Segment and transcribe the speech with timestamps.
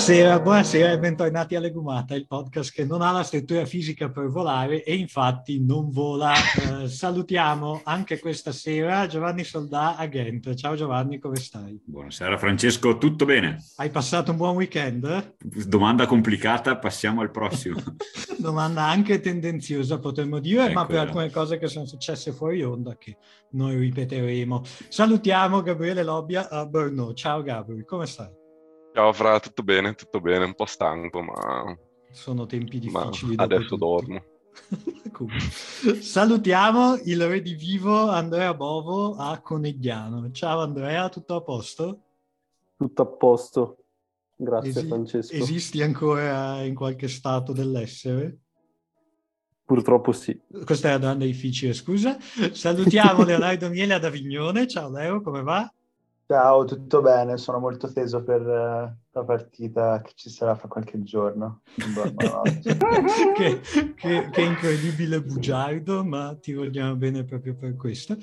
[0.00, 4.28] Buonasera, buonasera e bentornati a Legumata, il podcast che non ha la struttura fisica per
[4.28, 6.32] volare e infatti non vola.
[6.32, 10.54] Eh, salutiamo anche questa sera Giovanni Soldà a Ghent.
[10.54, 11.78] Ciao Giovanni, come stai?
[11.84, 13.62] Buonasera Francesco, tutto bene?
[13.76, 15.36] Hai passato un buon weekend?
[15.66, 17.78] Domanda complicata, passiamo al prossimo.
[18.40, 22.96] Domanda anche tendenziosa potremmo dire, ecco, ma per alcune cose che sono successe fuori onda
[22.96, 23.18] che
[23.50, 24.62] noi ripeteremo.
[24.88, 27.12] Salutiamo Gabriele Lobbia a Brno.
[27.12, 28.39] Ciao Gabriele, come stai?
[28.92, 31.76] Ciao Fra, tutto bene, tutto bene, un po' stanco, ma...
[32.10, 33.34] Sono tempi difficili.
[33.36, 33.76] adesso tutto.
[33.76, 34.24] dormo.
[36.00, 40.32] Salutiamo il re di vivo Andrea Bovo a Conegliano.
[40.32, 42.02] Ciao Andrea, tutto a posto?
[42.76, 43.84] Tutto a posto,
[44.34, 45.34] grazie Esi- Francesco.
[45.34, 48.38] Esisti ancora in qualche stato dell'essere?
[49.64, 50.36] Purtroppo sì.
[50.64, 52.18] Questa è una domanda difficile, scusa.
[52.18, 54.66] Salutiamo Leonardo Miele ad Avignone.
[54.66, 55.72] Ciao Leo, come va?
[56.30, 57.36] Ciao, tutto bene?
[57.38, 61.62] Sono molto teso per uh, la partita che ci sarà fra qualche giorno.
[63.34, 63.60] che,
[63.96, 68.14] che, che, incredibile bugiardo, ma ti vogliamo bene proprio per questo.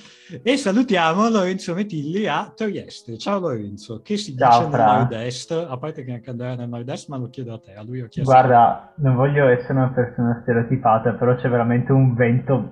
[0.41, 3.17] E salutiamo Lorenzo Metilli a Trieste.
[3.17, 4.85] Ciao Lorenzo, che si Ciao, dice fra.
[4.85, 5.51] nel nord-est?
[5.51, 8.07] A parte che anche andare nel nord-est, ma lo chiedo a te, a lui ho
[8.07, 8.31] chiesto.
[8.31, 12.71] Guarda, non voglio essere una persona stereotipata, però c'è veramente un vento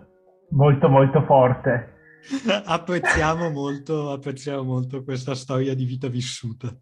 [0.51, 1.94] molto molto forte
[2.65, 6.75] apprezziamo, molto, apprezziamo molto questa storia di vita vissuta.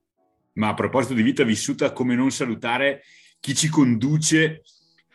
[0.54, 3.02] Ma a proposito di vita vissuta, come non salutare
[3.40, 4.62] chi ci conduce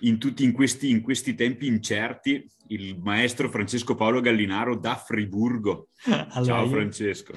[0.01, 5.89] in tutti in questi, in questi tempi incerti, il maestro Francesco Paolo Gallinaro da Friburgo.
[6.31, 7.33] Allora, Ciao Francesco.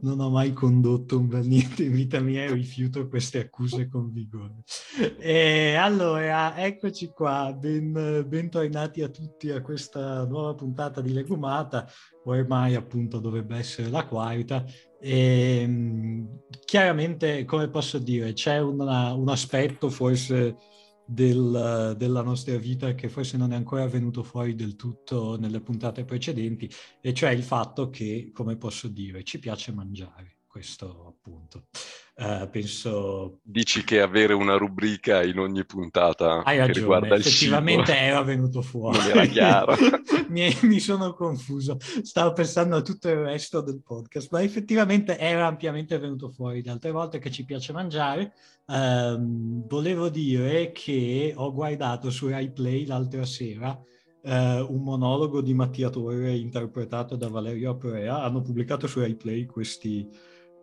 [0.00, 4.10] Non ho mai condotto un bel niente in vita mia e rifiuto queste accuse con
[4.12, 4.62] vigore.
[5.18, 11.86] E allora, eccoci qua, ben, bentornati a tutti a questa nuova puntata di Legumata,
[12.24, 14.64] ormai appunto dovrebbe essere la quarta.
[15.00, 20.56] E, ehm, chiaramente, come posso dire, c'è una, un aspetto forse
[21.10, 26.04] del, della nostra vita che forse non è ancora venuto fuori del tutto nelle puntate
[26.04, 26.70] precedenti,
[27.00, 31.68] e cioè il fatto che, come posso dire, ci piace mangiare, questo appunto.
[32.20, 33.38] Uh, penso...
[33.44, 38.04] Dici che avere una rubrica in ogni puntata Hai ragione, che riguarda il effettivamente cibo.
[38.04, 38.98] era venuto fuori.
[38.98, 39.76] Non era chiaro.
[40.28, 45.46] mi, mi, sono confuso, stavo pensando a tutto il resto del podcast, ma effettivamente era
[45.46, 46.60] ampiamente venuto fuori.
[46.60, 48.32] Le altre volte che ci piace mangiare,
[48.66, 55.54] um, volevo dire che ho guardato su Rai Play l'altra sera uh, un monologo di
[55.54, 58.22] Mattia Torre interpretato da Valerio Aprea.
[58.24, 60.08] Hanno pubblicato su Rai Play questi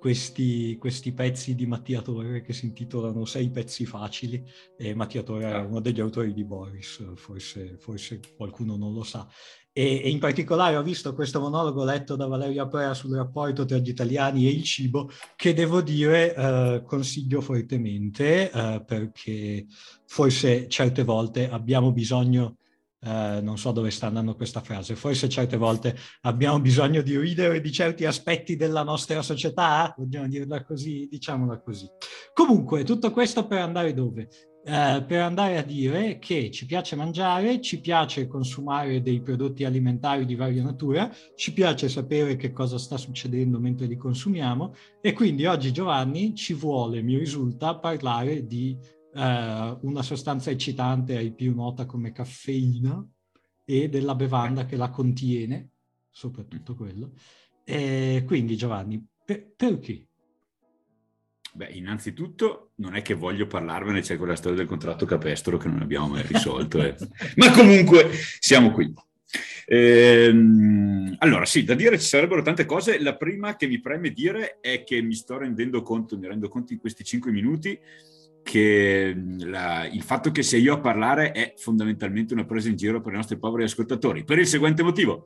[0.05, 4.45] questi, questi, pezzi di Mattia Torre che si intitolano Sei pezzi facili
[4.77, 5.63] e Mattia Torre è ah.
[5.63, 9.27] uno degli autori di Boris, forse, forse qualcuno non lo sa.
[9.73, 13.79] E, e, in particolare ho visto questo monologo letto da Valeria Aprea sul rapporto tra
[13.79, 19.65] gli italiani e il cibo che devo dire eh, consiglio fortemente eh, perché
[20.05, 22.57] forse certe volte abbiamo bisogno
[23.05, 27.61] Uh, non so dove sta andando questa frase, forse certe volte abbiamo bisogno di ridere
[27.61, 31.87] di certi aspetti della nostra società, vogliamo dirla così, diciamola così.
[32.33, 34.27] Comunque, tutto questo per andare dove?
[34.65, 40.25] Uh, per andare a dire che ci piace mangiare, ci piace consumare dei prodotti alimentari
[40.25, 45.45] di varia natura, ci piace sapere che cosa sta succedendo mentre li consumiamo e quindi
[45.45, 48.75] oggi Giovanni ci vuole, mi risulta, parlare di
[49.15, 53.03] eh, una sostanza eccitante ai più nota come caffeina
[53.63, 55.69] e della bevanda che la contiene,
[56.09, 57.13] soprattutto quello.
[57.63, 60.07] E quindi Giovanni, per, perché?
[61.53, 65.81] Beh, innanzitutto non è che voglio parlarvene, c'è quella storia del contratto capestro che non
[65.81, 66.95] abbiamo mai risolto, eh.
[67.37, 68.09] ma comunque
[68.39, 68.93] siamo qui.
[69.67, 72.99] Ehm, allora, sì, da dire ci sarebbero tante cose.
[72.99, 76.73] La prima che mi preme dire è che mi sto rendendo conto, mi rendo conto
[76.73, 77.79] in questi cinque minuti,
[78.45, 83.01] che la, il fatto che sia io a parlare è fondamentalmente una presa in giro
[83.01, 84.23] per i nostri poveri ascoltatori.
[84.23, 85.25] Per il seguente motivo,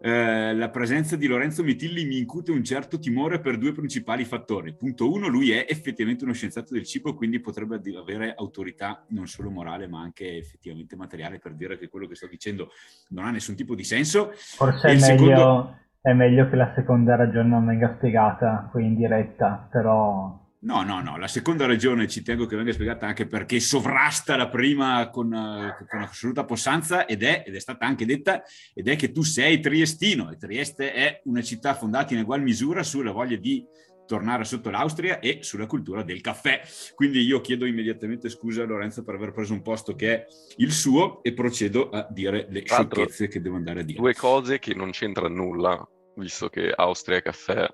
[0.00, 4.74] eh, la presenza di Lorenzo Mitilli mi incute un certo timore per due principali fattori.
[4.74, 9.50] Punto uno, lui è effettivamente uno scienziato del cibo, quindi potrebbe avere autorità non solo
[9.50, 12.70] morale, ma anche effettivamente materiale per dire che quello che sto dicendo
[13.10, 14.32] non ha nessun tipo di senso.
[14.34, 15.78] Forse è meglio, secondo...
[16.00, 21.00] è meglio che la seconda ragione non venga spiegata qui in diretta, però No, no,
[21.00, 25.32] no, la seconda ragione ci tengo che venga spiegata anche perché sovrasta la prima con,
[25.32, 28.42] uh, con, assoluta possanza ed è, ed è stata anche detta,
[28.74, 32.82] ed è che tu sei triestino e Trieste è una città fondata in ugual misura
[32.82, 33.64] sulla voglia di
[34.06, 36.60] tornare sotto l'Austria e sulla cultura del caffè.
[36.94, 40.26] Quindi io chiedo immediatamente scusa a Lorenzo per aver preso un posto che è
[40.58, 43.98] il suo e procedo a dire le sciocchezze che devo andare a dire.
[43.98, 47.66] Due cose che non c'entrano nulla, visto che Austria e caffè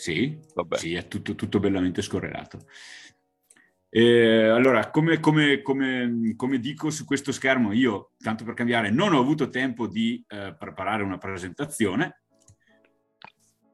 [0.00, 0.78] sì, Vabbè.
[0.78, 2.66] sì è tutto, tutto bellamente scorrelato.
[3.90, 9.12] E allora, come, come, come, come, dico su questo schermo, io, tanto per cambiare, non
[9.12, 12.22] ho avuto tempo di eh, preparare una presentazione,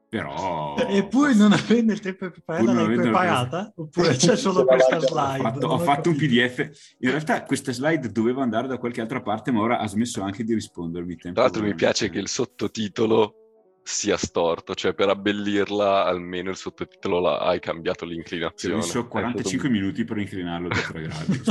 [0.09, 0.75] però...
[0.75, 3.71] Eppure non avendo il tempo per prepararla, l'hai preparata?
[3.73, 5.39] Oppure c'è solo questa slide?
[5.39, 6.95] Ho fatto, ho fatto un PDF.
[6.99, 10.43] In realtà questa slide doveva andare da qualche altra parte, ma ora ha smesso anche
[10.43, 11.15] di rispondermi.
[11.15, 13.46] Tra l'altro mi piace che il sottotitolo
[13.87, 18.75] sia storto, cioè per abbellirla almeno il sottotitolo la, hai cambiato l'inclinazione.
[18.75, 21.41] Ho messo 45 minuti per inclinarlo da 3 gradi.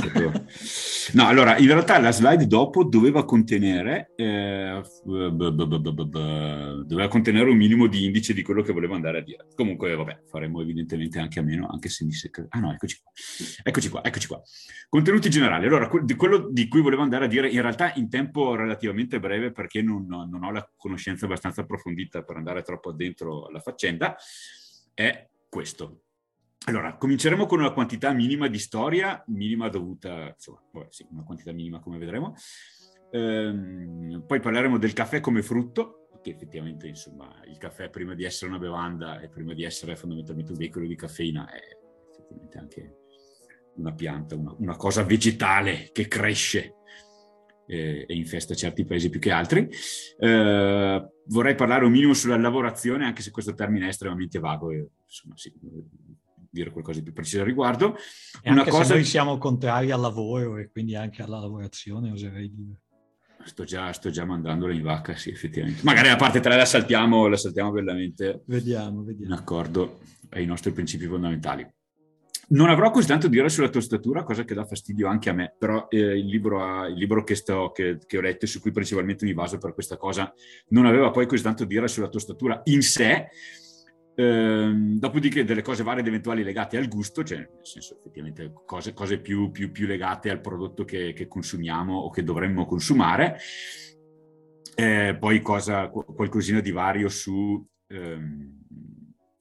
[1.15, 8.05] No, allora, in realtà la slide dopo doveva contenere, eh, doveva contenere un minimo di
[8.05, 9.47] indice di quello che volevo andare a dire.
[9.55, 12.45] Comunque, vabbè, faremo evidentemente anche a meno, anche se mi secca...
[12.51, 13.13] Ah no, eccoci qua.
[13.63, 14.43] Eccoci qua, eccoci qua.
[14.91, 15.67] Contenuti generali.
[15.67, 19.53] Allora, di quello di cui volevo andare a dire, in realtà in tempo relativamente breve,
[19.53, 24.15] perché non, non ho la conoscenza abbastanza approfondita per andare troppo dentro alla faccenda,
[24.93, 26.03] è questo.
[26.67, 31.53] Allora, cominceremo con una quantità minima di storia, minima dovuta, insomma, vabbè, sì, una quantità
[31.53, 32.35] minima come vedremo.
[33.13, 38.51] Ehm, poi parleremo del caffè come frutto, che effettivamente, insomma, il caffè prima di essere
[38.51, 41.61] una bevanda e prima di essere fondamentalmente un veicolo di caffeina è
[42.11, 42.97] effettivamente anche
[43.77, 46.75] una pianta, una, una cosa vegetale che cresce
[47.67, 49.69] e, e infesta certi paesi più che altri.
[50.19, 54.89] Eh, vorrei parlare un minimo sulla lavorazione, anche se questo termine è estremamente vago e
[55.05, 55.53] insomma sì,
[56.49, 57.97] dire qualcosa di più preciso al riguardo.
[58.41, 58.95] E Una cosa...
[58.95, 62.81] noi siamo contrari al lavoro e quindi anche alla lavorazione, oserei dire.
[63.45, 65.83] Sto già, sto già mandandola in vacca, sì, effettivamente.
[65.85, 68.43] Magari la parte 3 la saltiamo, la saltiamo bellamente.
[68.47, 69.33] Vediamo, vediamo.
[69.33, 71.65] In accordo ai nostri principi fondamentali.
[72.49, 75.87] Non avrò così tanto dire sulla tostatura, cosa che dà fastidio anche a me, però
[75.89, 79.25] eh, il, libro, il, libro, che, sto, che, che ho letto e su cui principalmente
[79.25, 80.33] mi baso per questa cosa
[80.69, 83.29] non aveva poi così tanto dire sulla tostatura in sé,
[84.19, 88.95] Ehm, dopodiché delle cose varie ed eventuali legate al gusto, cioè nel senso effettivamente cose,
[88.95, 93.37] cose più, più, più, legate al prodotto che, che, consumiamo o che dovremmo consumare.
[94.75, 98.56] Eh, poi cosa, qualcosina di vario su ehm,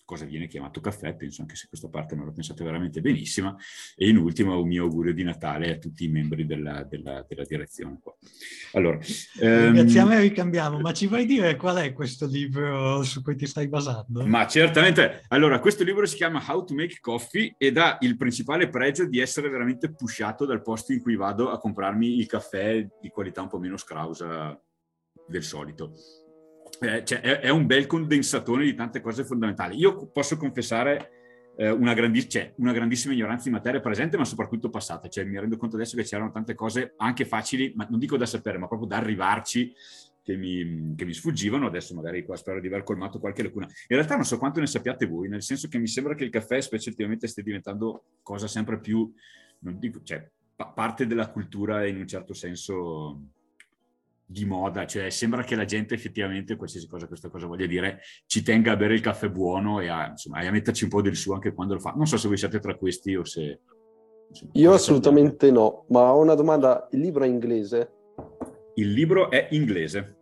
[0.06, 3.56] cosa viene chiamato caffè, penso anche se questa parte non l'ho pensata veramente benissima,
[3.96, 7.44] e in ultimo un mio augurio di Natale a tutti i membri della, della, della
[7.44, 8.00] direzione.
[8.02, 8.16] Qua.
[8.74, 9.00] Allora,
[9.40, 13.48] Ringraziamo ehm, e ricambiamo, ma ci vuoi dire qual è questo libro su cui ti
[13.48, 14.25] stai basando?
[14.25, 18.69] Ma certamente, allora questo libro si chiama How to Make Coffee ed ha il principale
[18.69, 23.10] pregio di essere veramente pushato dal posto in cui vado a comprarmi il caffè di
[23.10, 24.60] qualità un po' meno scrausa
[25.28, 25.94] del solito
[26.81, 29.77] eh, cioè, è, è, un bel condensatore di tante cose fondamentali.
[29.77, 34.69] Io posso confessare eh, una, grandiss- cioè, una, grandissima ignoranza in materia presente, ma soprattutto
[34.69, 35.07] passata.
[35.07, 38.25] Cioè, mi rendo conto adesso che c'erano tante cose anche facili, ma non dico da
[38.25, 39.74] sapere, ma proprio da arrivarci,
[40.22, 41.68] che mi, che mi sfuggivano.
[41.68, 43.66] Adesso magari qua spero di aver colmato qualche lacuna.
[43.66, 46.31] In realtà non so quanto ne sappiate voi, nel senso che mi sembra che il
[46.31, 49.12] caffè, specie ultimamente, stia diventando cosa sempre più,
[49.60, 53.21] non dico, cioè, pa- parte della cultura in un certo senso
[54.25, 58.42] di moda, cioè sembra che la gente effettivamente, qualsiasi cosa questa cosa voglia dire, ci
[58.42, 61.36] tenga a bere il caffè buono e a, insomma, a metterci un po' del suo
[61.36, 61.92] anche quando lo fa.
[61.95, 63.62] Non so se voi siete tra questi o se...
[64.27, 65.51] Insomma, Io assolutamente sapete.
[65.51, 67.92] no, ma ho una domanda, il libro è inglese?
[68.75, 70.18] Il libro è inglese.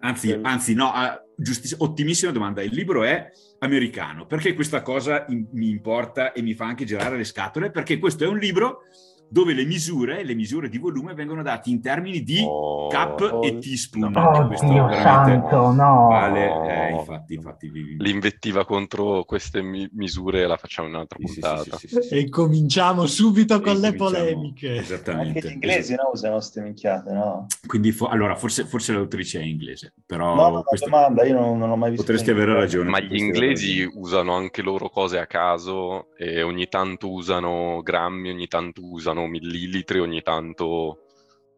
[0.00, 0.38] Anzi, sì.
[0.42, 0.92] anzi no,
[1.34, 2.60] giustiss- ottimissima domanda.
[2.62, 4.26] Il libro è americano.
[4.26, 7.70] Perché questa cosa in- mi importa e mi fa anche girare le scatole?
[7.70, 8.82] Perché questo è un libro
[9.28, 13.44] dove le misure, le misure di volume vengono date in termini di oh, cup oh,
[13.44, 14.12] e teaspoon.
[14.12, 16.06] No, questo Dio santo, no.
[16.08, 21.76] Vale, eh, infatti, infatti, L'invettiva contro queste mi- misure la facciamo in un'altra sì, puntata.
[21.76, 24.76] Sì, sì, e cominciamo subito con le polemiche.
[24.76, 25.38] Esattamente.
[25.38, 27.46] Anche gli inglesi no, usano queste minchiate, no?
[27.66, 30.34] Quindi, fo- allora, forse, forse, l'autrice è inglese, però...
[30.34, 30.88] No, no, questa...
[30.88, 32.04] domanda, io non, non l'ho mai visto.
[32.04, 32.90] Potresti avere ragione.
[32.90, 38.46] Ma gli inglesi usano anche loro cose a caso e ogni tanto usano grammi, ogni
[38.46, 41.04] tanto usano millilitri ogni tanto,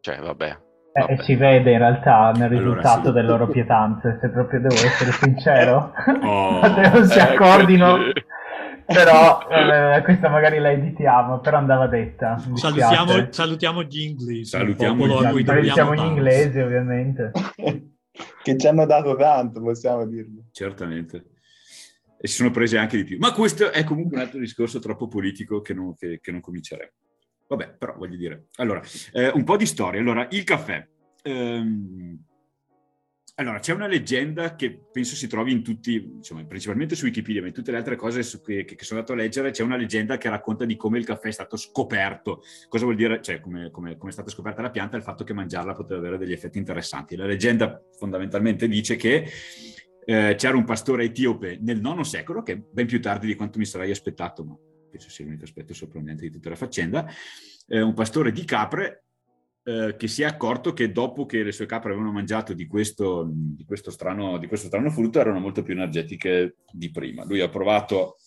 [0.01, 0.65] cioè vabbè.
[0.93, 3.11] Eh, e si vede in realtà nel risultato allora, sì.
[3.11, 5.93] delle loro pietanze, se proprio devo essere sincero.
[6.23, 7.97] Oh, non si accordino.
[8.85, 12.37] però eh, questa magari la editiamo, però andava detta.
[12.53, 14.45] Salutiamo, salutiamo, gli inglesi.
[14.45, 15.45] Salutiamo gli inglesi.
[15.45, 17.31] Salutiamo gli inglesi, ovviamente.
[18.43, 20.45] che ci hanno dato tanto, possiamo dirlo.
[20.51, 21.25] Certamente.
[22.19, 23.17] E si sono prese anche di più.
[23.19, 26.91] Ma questo è comunque un altro discorso troppo politico che non, che, che non cominceremo.
[27.47, 28.47] Vabbè, però voglio dire.
[28.55, 28.81] Allora,
[29.13, 29.99] eh, un po' di storia.
[30.01, 30.85] Allora, il caffè.
[31.23, 32.25] Ehm,
[33.39, 37.47] allora, c'è una leggenda che penso si trovi in tutti, insomma, principalmente su Wikipedia, ma
[37.47, 40.27] in tutte le altre cose che, che, sono andato a leggere, c'è una leggenda che
[40.27, 42.41] racconta di come il caffè è stato scoperto.
[42.67, 43.21] Cosa vuol dire?
[43.21, 46.17] Cioè, come, come, come è stata scoperta la pianta il fatto che mangiarla poteva avere
[46.17, 47.15] degli effetti interessanti.
[47.15, 49.29] La leggenda fondamentalmente dice che
[50.03, 53.65] eh, c'era un pastore etiope nel IX secolo, che ben più tardi di quanto mi
[53.65, 54.57] sarei aspettato, ma
[54.89, 57.05] penso sia l'unico aspetto sorprendente di tutta la faccenda,
[57.67, 59.05] eh, un pastore di capre
[59.63, 63.27] eh, che si è accorto che dopo che le sue capre avevano mangiato di questo,
[63.29, 67.25] di, questo strano, di questo strano frutto erano molto più energetiche di prima.
[67.25, 68.17] Lui ha provato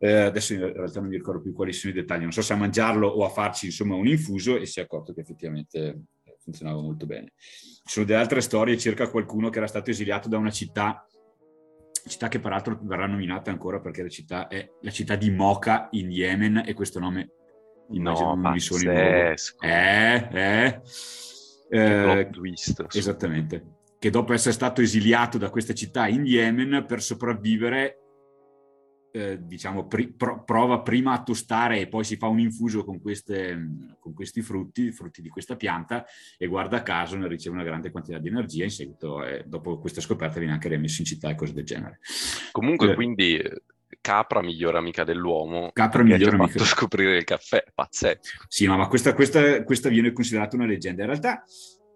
[0.00, 2.52] eh, adesso in realtà non mi ricordo più quali sono i dettagli, non so se
[2.52, 6.02] a mangiarlo o a farci insomma un infuso e si è accorto che effettivamente
[6.38, 7.32] funzionava molto bene.
[7.36, 11.04] Ci sono delle altre storie circa qualcuno che era stato esiliato da una città,
[12.08, 16.10] città che peraltro verrà nominata ancora perché la città è la città di Mocha in
[16.10, 17.30] Yemen e questo nome
[17.90, 19.00] immagino no, non mi suoni nuovo.
[19.00, 19.36] Eh,
[20.32, 20.80] eh.
[21.68, 22.86] eh twist.
[22.92, 23.76] Esattamente.
[23.98, 28.07] Che dopo essere stato esiliato da questa città in Yemen per sopravvivere
[29.18, 33.00] eh, diciamo, pri- pro- prova prima a tostare e poi si fa un infuso con,
[33.00, 36.04] queste, con questi frutti, frutti di questa pianta,
[36.36, 38.64] e guarda caso ne riceve una grande quantità di energia.
[38.64, 41.98] In seguito, eh, dopo questa scoperta, viene anche rimesso in città e cose del genere.
[42.52, 43.42] Comunque, eh, quindi.
[44.00, 48.44] Capra migliore amica dell'uomo Capra migliore amica fatto scoprire il caffè, pazzesco.
[48.46, 51.02] Sì, no, ma questa, questa, questa viene considerata una leggenda.
[51.02, 51.42] In realtà,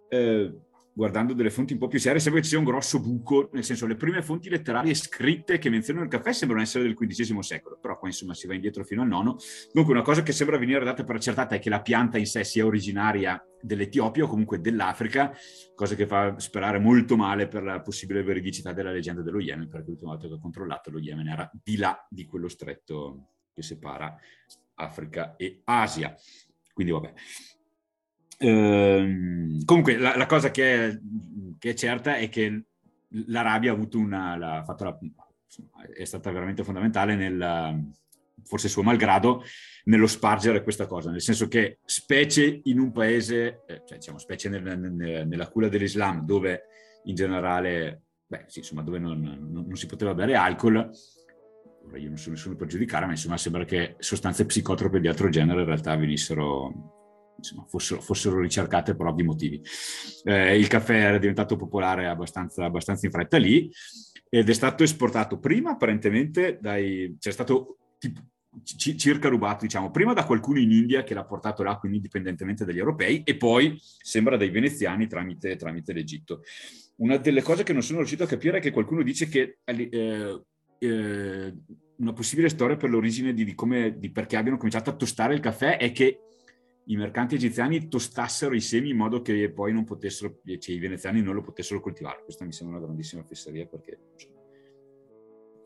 [0.09, 0.52] eh,
[0.95, 3.65] guardando delle fonti un po' più serie, sembra che ci sia un grosso buco, nel
[3.65, 7.79] senso le prime fonti letterarie scritte che menzionano il caffè sembrano essere del XV secolo,
[7.81, 9.37] però qua insomma si va indietro fino al nono.
[9.73, 12.45] Dunque una cosa che sembra venire data per accertata è che la pianta in sé
[12.45, 15.33] sia originaria dell'Etiopia o comunque dell'Africa,
[15.75, 19.89] cosa che fa sperare molto male per la possibile veridicità della leggenda dello Yemen, perché
[19.89, 24.15] l'ultima volta che ho controllato lo Yemen era di là di quello stretto che separa
[24.75, 26.15] Africa e Asia.
[26.73, 27.13] Quindi vabbè.
[28.39, 30.99] Ehm, comunque, la, la cosa che è,
[31.59, 32.65] che è, certa è che
[33.27, 34.99] l'Arabia ha avuto una, la, la,
[35.95, 37.93] è stata veramente fondamentale nel,
[38.45, 39.43] forse suo malgrado,
[39.85, 44.49] nello spargere questa cosa, nel senso che specie in un paese, eh, cioè diciamo specie
[44.49, 46.65] nel, nel, nella culla dell'Islam, dove
[47.05, 52.09] in generale, beh sì, insomma, dove non, non, non si poteva bere alcol, ora io
[52.09, 55.67] non sono nessuno per giudicare, ma insomma sembra che sostanze psicotrope di altro genere in
[55.67, 57.01] realtà venissero
[57.37, 59.62] insomma, fossero, fossero, ricercate per ovvi motivi.
[60.25, 63.71] Eh, il caffè era diventato popolare abbastanza, abbastanza, in fretta lì
[64.29, 67.17] ed è stato esportato prima apparentemente dai...
[67.19, 68.21] c'è stato tipo,
[68.65, 72.65] c- circa rubato, diciamo, prima da qualcuno in India che l'ha portato là, quindi indipendentemente
[72.65, 76.43] dagli europei, e poi sembra dai veneziani tramite, tramite l'Egitto.
[76.97, 80.43] Una delle cose che non sono riuscito a capire è che qualcuno dice che eh,
[80.79, 81.55] eh,
[81.97, 85.41] una possibile storia per l'origine di, di, come, di perché abbiano cominciato a tostare il
[85.41, 86.19] caffè è che
[86.87, 91.23] i mercanti egiziani tostassero i semi in modo che poi non potessero, cioè i veneziani
[91.23, 92.23] non lo potessero coltivare.
[92.25, 93.99] Questa mi sembra una grandissima fesseria perché...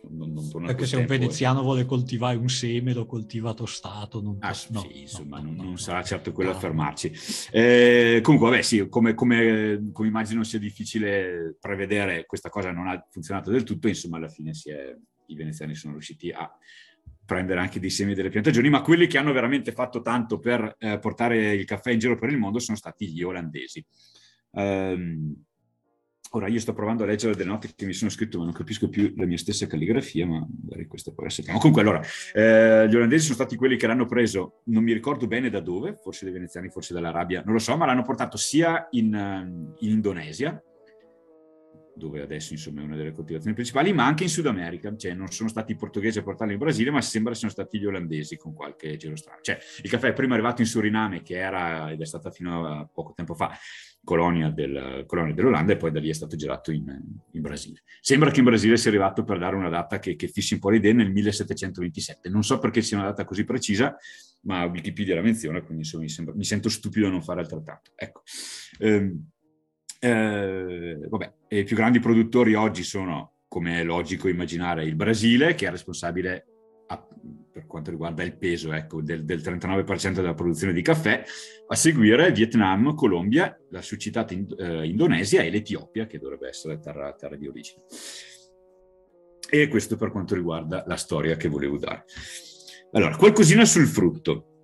[0.09, 4.55] Non, non perché se un veneziano vuole coltivare un seme lo coltiva tostato non ah,
[4.69, 7.13] no, sì, insomma no, non, non, sarà certo quello a fermarci.
[7.51, 13.05] Eh, comunque vabbè sì come, come, come, immagino sia difficile prevedere questa cosa non ha
[13.11, 14.97] funzionato del tutto insomma alla fine è,
[15.27, 16.49] i veneziani sono riusciti a
[17.27, 20.99] prendere anche dei semi delle piantagioni, ma quelli che hanno veramente fatto tanto per eh,
[20.99, 23.85] portare il caffè in giro per il mondo sono stati gli olandesi.
[24.53, 25.35] Um,
[26.31, 28.89] ora io sto provando a leggere delle note che mi sono scritto, ma non capisco
[28.89, 31.53] più la mia stessa calligrafia, ma magari questa può essere.
[31.53, 32.01] Ma comunque, allora,
[32.33, 35.97] eh, gli olandesi sono stati quelli che l'hanno preso, non mi ricordo bene da dove,
[35.97, 40.63] forse dai veneziani, forse dall'Arabia, non lo so, ma l'hanno portato sia in, in Indonesia,
[41.97, 45.29] dove adesso insomma è una delle coltivazioni principali, ma anche in Sud America, cioè non
[45.29, 48.53] sono stati i portoghesi a portarlo in Brasile, ma sembra siano stati gli olandesi con
[48.53, 49.41] qualche giro strano.
[49.41, 52.89] Cioè il caffè è prima arrivato in Suriname, che era ed è stata fino a
[52.93, 53.57] poco tempo fa
[54.05, 56.85] colonia, del, colonia dell'Olanda, e poi da lì è stato girato in,
[57.33, 57.83] in, Brasile.
[58.01, 60.71] Sembra che in Brasile sia arrivato per dare una data che, che fissi un po'
[60.71, 62.29] l'idea nel 1727.
[62.29, 63.97] Non so perché sia una data così precisa,
[64.43, 67.93] ma Wikipedia la menziona, quindi insomma, mi, sembra, mi sento stupido a non fare altrettanto.
[67.97, 68.23] Ecco.
[68.79, 69.29] Um,
[70.01, 75.67] eh, vabbè, i più grandi produttori oggi sono, come è logico immaginare, il Brasile, che
[75.67, 76.47] è responsabile
[76.89, 77.07] a,
[77.51, 81.25] per quanto riguarda il peso ecco, del, del, 39% della produzione di caffè,
[81.67, 87.13] a seguire Vietnam, Colombia, la suscitata in, eh, Indonesia e l'Etiopia, che dovrebbe essere terra,
[87.15, 87.83] terra di origine.
[89.49, 92.05] E questo per quanto riguarda la storia che volevo dare.
[92.93, 94.56] Allora, qualcosina sul frutto.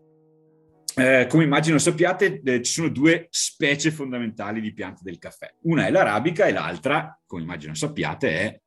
[0.94, 5.54] Eh, come immagino sappiate, eh, ci sono due specie fondamentali di piante del caffè.
[5.62, 8.60] Una è l'arabica e l'altra, come immagino sappiate, è...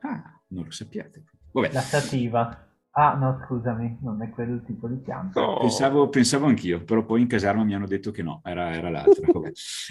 [0.00, 1.24] Ah, non lo sappiate.
[1.52, 1.72] Vabbè.
[1.72, 2.68] La sativa.
[2.96, 5.40] Ah, no, scusami, non è quel tipo di pianta.
[5.40, 5.58] No.
[5.60, 9.26] Pensavo, pensavo, anch'io, però poi in caserma mi hanno detto che no, era, era l'altra.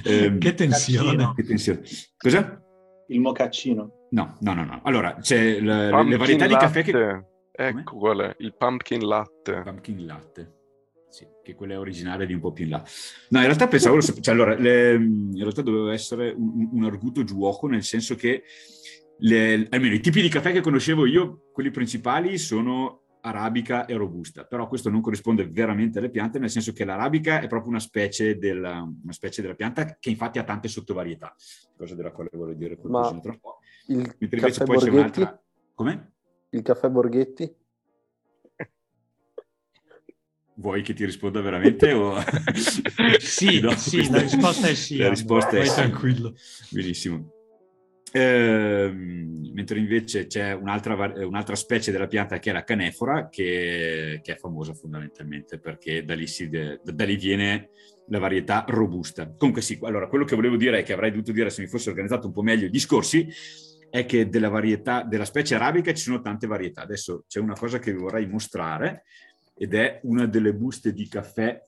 [0.05, 1.33] eh, che tensione.
[1.35, 1.81] Che tensione.
[2.15, 2.61] Cosa?
[3.07, 4.07] Il mocaccino.
[4.11, 4.81] No, no, no, no.
[4.83, 7.25] Allora, c'è le, le varietà di caffè che...
[7.55, 9.61] Ecco qual è, il pumpkin latte.
[9.61, 10.61] Pumpkin latte.
[11.07, 12.83] Sì, che quella è originale di un po' più in là.
[13.29, 17.67] No, in realtà pensavo, cioè, allora, le, in realtà doveva essere un, un arguto giuoco,
[17.67, 18.43] nel senso che
[19.17, 24.43] le, almeno i tipi di caffè che conoscevo io, quelli principali, sono arabica e robusta,
[24.45, 28.37] però questo non corrisponde veramente alle piante, nel senso che l'arabica è proprio una specie,
[28.39, 31.33] della, una specie della pianta che infatti ha tante sottovarietà,
[31.77, 33.59] cosa della quale vorrei dire qualcosa tra un po'.
[33.87, 35.41] Il Mentre invece poi c'è un'altra...
[35.75, 36.12] Come?
[36.53, 37.51] Il caffè Borghetti?
[40.55, 41.91] Vuoi che ti risponda veramente?
[41.93, 42.15] O...
[43.17, 44.17] sì, no, sì questa...
[44.17, 44.97] la risposta è sì.
[44.97, 45.73] La risposta è sì.
[45.73, 46.35] tranquillo.
[46.69, 47.31] Benissimo.
[48.11, 50.93] Eh, mentre invece c'è un'altra,
[51.25, 56.13] un'altra, specie della pianta che è la canefora, che, che è famosa fondamentalmente perché da
[56.13, 57.71] lì, si, da lì, viene
[58.09, 59.27] la varietà robusta.
[59.35, 61.89] Comunque sì, allora quello che volevo dire è che avrei dovuto dire se mi fosse
[61.89, 63.27] organizzato un po' meglio i discorsi,
[63.93, 66.81] è che della varietà, della specie arabica ci sono tante varietà.
[66.81, 69.03] Adesso c'è una cosa che vi vorrei mostrare
[69.53, 71.61] ed è una delle buste di caffè,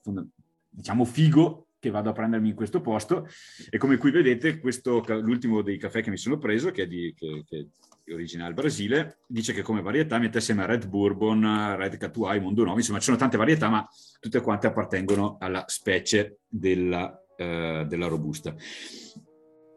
[0.68, 3.28] diciamo figo, che vado a prendermi in questo posto
[3.70, 7.14] e come qui vedete questo, l'ultimo dei caffè che mi sono preso che è di,
[7.16, 7.68] che, che
[8.12, 12.98] originale Brasile dice che come varietà mette assieme Red Bourbon, Red Catuai, Mondo Nuovo insomma
[12.98, 18.52] ci sono tante varietà ma tutte quante appartengono alla specie della, eh, della Robusta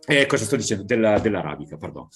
[0.09, 0.83] eh, cosa sto dicendo?
[0.83, 2.07] Della, dell'Arabica, pardon.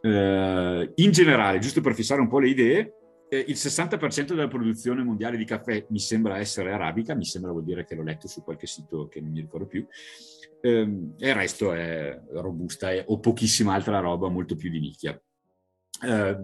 [0.00, 2.94] Eh, in generale, giusto per fissare un po' le idee,
[3.28, 7.64] eh, il 60% della produzione mondiale di caffè mi sembra essere arabica, mi sembra vuol
[7.64, 9.84] dire che l'ho letto su qualche sito che non mi ricordo più,
[10.60, 15.20] ehm, e il resto è robusta e, o pochissima altra roba molto più di nicchia.
[16.04, 16.38] Eh,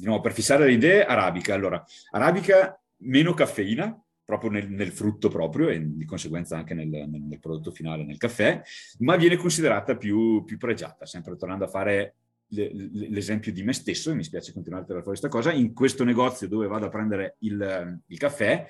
[0.00, 1.54] no, per fissare le idee, arabica.
[1.54, 7.08] Allora, arabica meno caffeina, proprio nel, nel, frutto proprio e di conseguenza anche nel, nel,
[7.08, 8.60] nel, prodotto finale, nel caffè,
[8.98, 12.16] ma viene considerata più, più pregiata, sempre tornando a fare
[12.48, 16.04] l'esempio di me stesso, e mi spiace continuare a tirare fuori questa cosa, in questo
[16.04, 18.66] negozio dove vado a prendere il, il caffè,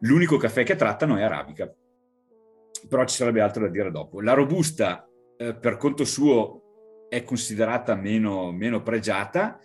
[0.00, 1.72] l'unico caffè che trattano è arabica.
[2.88, 4.20] Però ci sarebbe altro da dire dopo.
[4.20, 9.58] La robusta, eh, per conto suo, è considerata meno, meno pregiata,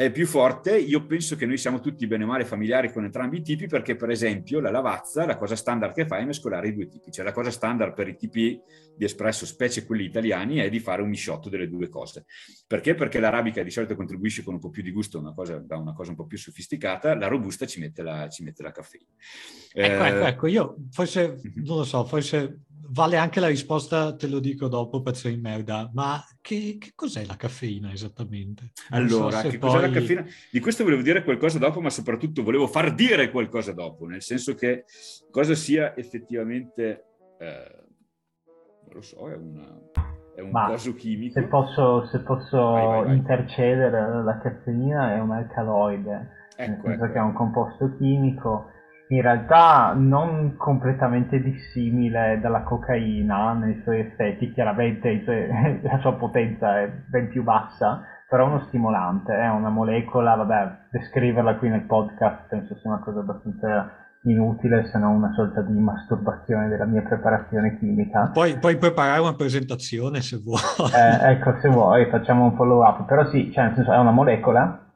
[0.00, 3.36] è più forte, io penso che noi siamo tutti bene o male familiari con entrambi
[3.36, 6.74] i tipi perché per esempio la lavazza, la cosa standard che fa è mescolare i
[6.74, 8.58] due tipi, cioè la cosa standard per i tipi
[8.96, 12.24] di espresso, specie quelli italiani, è di fare un misciotto delle due cose.
[12.66, 12.94] Perché?
[12.94, 15.92] Perché l'arabica di solito contribuisce con un po' più di gusto una cosa, da una
[15.92, 19.10] cosa un po' più sofisticata, la robusta ci mette la, ci mette la caffeina.
[19.70, 20.08] Ecco, ecco, eh...
[20.08, 21.62] ecco, ecco, io forse, mhm.
[21.62, 25.90] non lo so, forse vale anche la risposta, te lo dico dopo, pezzo di merda,
[25.92, 28.72] ma che, che cos'è la caffeina esattamente?
[28.90, 29.70] Non allora, so che poi...
[29.70, 30.24] cos'è la caffeina?
[30.50, 34.54] Di questo volevo dire qualcosa dopo, ma soprattutto volevo far dire qualcosa dopo, nel senso
[34.54, 34.84] che
[35.30, 37.04] cosa sia effettivamente,
[37.38, 37.84] eh,
[38.84, 39.78] non lo so, è, una,
[40.34, 41.40] è un coso chimico.
[41.40, 43.16] Se posso, se posso vai, vai, vai.
[43.16, 47.12] intercedere, la caffeina è un alcaloide, ecco, nel senso ecco.
[47.12, 48.78] che è un composto chimico
[49.10, 55.22] in realtà non completamente dissimile dalla cocaina nei suoi effetti, chiaramente
[55.82, 60.76] la sua potenza è ben più bassa, però è uno stimolante, è una molecola, vabbè,
[60.90, 65.72] descriverla qui nel podcast penso sia una cosa abbastanza inutile se non una sorta di
[65.72, 68.30] masturbazione della mia preparazione chimica.
[68.32, 70.60] Poi puoi preparare una presentazione se vuoi.
[70.94, 74.12] Eh, ecco, se vuoi, facciamo un follow up, però sì, cioè nel senso è una
[74.12, 74.89] molecola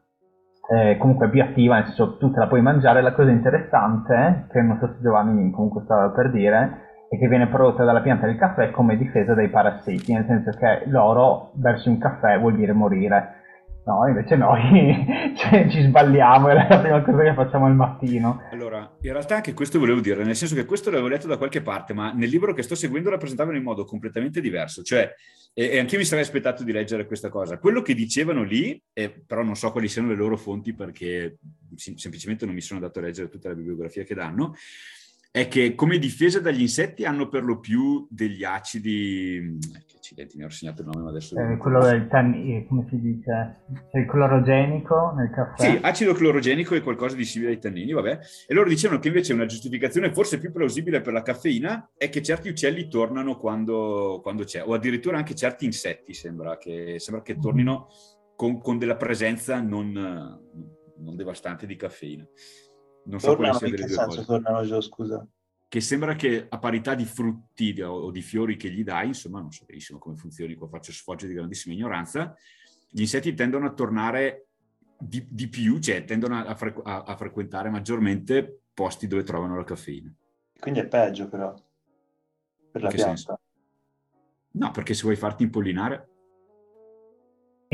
[0.68, 3.02] eh, comunque più attiva, nel senso tu te la puoi mangiare.
[3.02, 7.48] La cosa interessante, che non so se Giovanni comunque stava per dire, è che viene
[7.48, 11.98] prodotta dalla pianta del caffè come difesa dai parassiti, nel senso che loro verso un
[11.98, 13.42] caffè vuol dire morire.
[13.86, 15.04] No, invece noi
[15.36, 18.40] cioè, ci sballiamo, è la prima cosa che facciamo al mattino.
[18.50, 21.60] Allora, in realtà anche questo volevo dire, nel senso che questo l'avevo letto da qualche
[21.60, 24.82] parte, ma nel libro che sto seguendo la presentavano in modo completamente diverso.
[24.82, 25.12] Cioè,
[25.52, 27.58] e, e anche io mi sarei aspettato di leggere questa cosa.
[27.58, 31.36] Quello che dicevano lì, eh, però non so quali siano le loro fonti perché
[31.76, 34.54] sim- semplicemente non mi sono andato a leggere tutta la bibliografia che danno,
[35.36, 40.44] è che come difesa dagli insetti hanno per lo più degli acidi, che accidenti, mi
[40.44, 41.36] ho segnato il nome ma adesso...
[41.36, 43.64] Eh, quello del tanni, eh, come si dice?
[43.90, 45.60] C'è il clorogenico nel caffè?
[45.60, 48.18] Sì, acido clorogenico è qualcosa di simile ai tannini, vabbè.
[48.46, 52.22] E loro dicevano che invece una giustificazione forse più plausibile per la caffeina è che
[52.22, 57.40] certi uccelli tornano quando, quando c'è, o addirittura anche certi insetti sembra che, sembra che
[57.40, 57.88] tornino
[58.36, 62.24] con, con della presenza non, non devastante di caffeina.
[63.04, 64.24] Non so tornano, quali siano delle due cose.
[64.24, 65.26] tornano giù, scusa?
[65.68, 69.50] Che sembra che a parità di frutti o di fiori che gli dai, insomma, non
[69.50, 72.34] so benissimo come funzioni, qua faccio sfoggio di grandissima ignoranza,
[72.88, 74.46] gli insetti tendono a tornare
[74.96, 79.64] di, di più, cioè tendono a, fre- a, a, frequentare maggiormente posti dove trovano la
[79.64, 80.14] caffeina.
[80.60, 81.52] Quindi è peggio però,
[82.70, 83.16] per la pianta.
[83.16, 83.40] Senso?
[84.52, 86.08] No, perché se vuoi farti impollinare...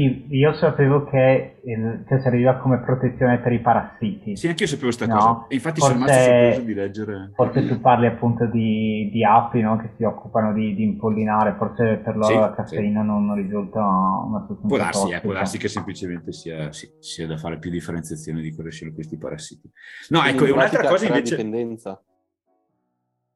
[0.01, 1.61] Sì, io sapevo che
[2.09, 4.35] cioè, serviva come protezione per i parassiti.
[4.35, 5.19] Sì, anche io sapevo questa no?
[5.19, 5.47] cosa.
[5.49, 7.31] E infatti forse, sono rimasto sorpreso di leggere.
[7.35, 9.77] Forse tu parli appunto di, di api no?
[9.77, 13.07] che si occupano di, di, impollinare, forse per loro sì, la caffeina sì.
[13.07, 17.27] non, non, risulta una sostanza Può darsi, eh, può darsi che semplicemente sia, sì, sia,
[17.27, 19.71] da fare più differenziazione di quello siano questi parassiti.
[20.09, 21.37] No, Quindi ecco, un'altra cosa invece...
[21.37, 22.03] Dipendenza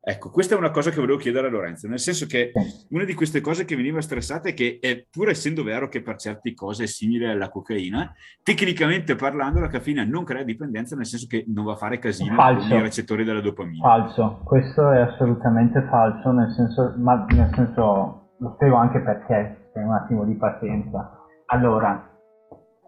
[0.06, 2.52] Ecco, questa è una cosa che volevo chiedere a Lorenzo, nel senso che
[2.90, 6.16] una di queste cose che veniva stressata è che, è, pur essendo vero che per
[6.16, 8.12] certe cose è simile alla cocaina,
[8.42, 12.34] tecnicamente parlando la caffeina non crea dipendenza, nel senso che non va a fare casino
[12.34, 12.68] falso.
[12.68, 13.82] con i recettori della dopamina.
[13.82, 19.82] Falso, questo è assolutamente falso, nel senso, ma nel senso lo spiego anche perché, c'è
[19.82, 21.18] un attimo di pazienza.
[21.46, 22.10] Allora,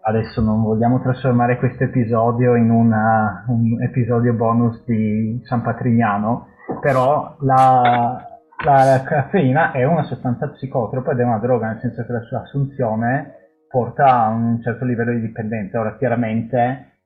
[0.03, 6.49] adesso non vogliamo trasformare questo episodio in una, un episodio bonus di San Patrignano,
[6.79, 12.11] però la, la, caffeina è una sostanza psicotropa ed è una droga, nel senso che
[12.11, 13.33] la sua assunzione
[13.69, 15.79] porta a un certo livello di dipendenza.
[15.79, 16.99] Ora, chiaramente,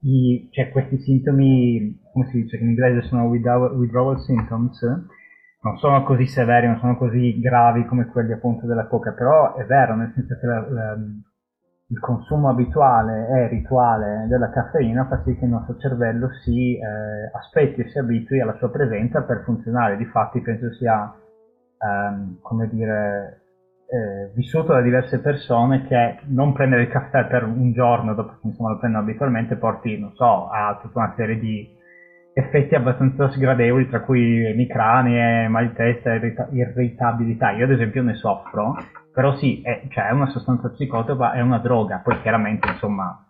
[0.00, 4.82] i, cioè, questi sintomi, come si dice, in inglese sono withdrawal symptoms,
[5.62, 9.64] non sono così severi, non sono così gravi come quelli appunto della coca, però è
[9.64, 10.96] vero, nel senso che la, la,
[11.88, 17.30] il consumo abituale e rituale della caffeina fa sì che il nostro cervello si eh,
[17.32, 19.96] aspetti e si abitui alla sua presenza per funzionare.
[19.96, 21.14] Difatti penso sia,
[21.78, 23.40] ehm, come dire,
[23.88, 28.48] eh, vissuto da diverse persone che non prendere il caffè per un giorno dopo che
[28.48, 31.72] insomma, lo prendono abitualmente porti, non so, a tutta una serie di
[32.34, 37.52] effetti abbastanza sgradevoli, tra cui emicranie, mal di testa, irrita- irritabilità.
[37.52, 38.74] Io ad esempio ne soffro
[39.16, 43.26] però sì, è, cioè, è una sostanza psicotropa, è una droga, poi chiaramente insomma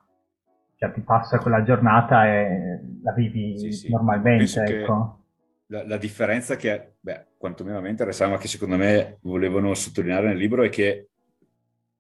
[0.74, 3.90] cioè, ti passa quella giornata e la vivi sì, sì.
[3.90, 4.64] normalmente.
[4.64, 5.20] Ecco.
[5.66, 10.26] La, la, differenza che, beh, quantomeno a me interessava, ma che secondo me volevano sottolineare
[10.26, 11.06] nel libro è che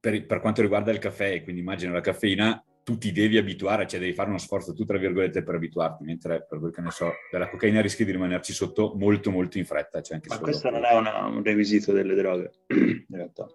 [0.00, 4.00] per, per quanto riguarda il caffè, quindi immagino la caffeina, tu ti devi abituare, cioè
[4.00, 7.12] devi fare uno sforzo tu, tra virgolette, per abituarti, mentre per quel che ne so,
[7.30, 10.00] della cocaina rischi di rimanerci sotto molto, molto in fretta.
[10.02, 13.46] Cioè Ma questo non è una, un requisito delle droghe, in realtà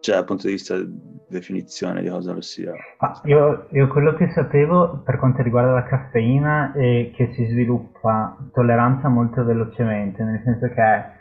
[0.00, 2.72] cioè dal punto di vista di definizione di cosa lo sia.
[2.98, 8.36] Ah, io, io, quello che sapevo per quanto riguarda la caffeina è che si sviluppa
[8.52, 11.16] tolleranza molto velocemente, nel senso che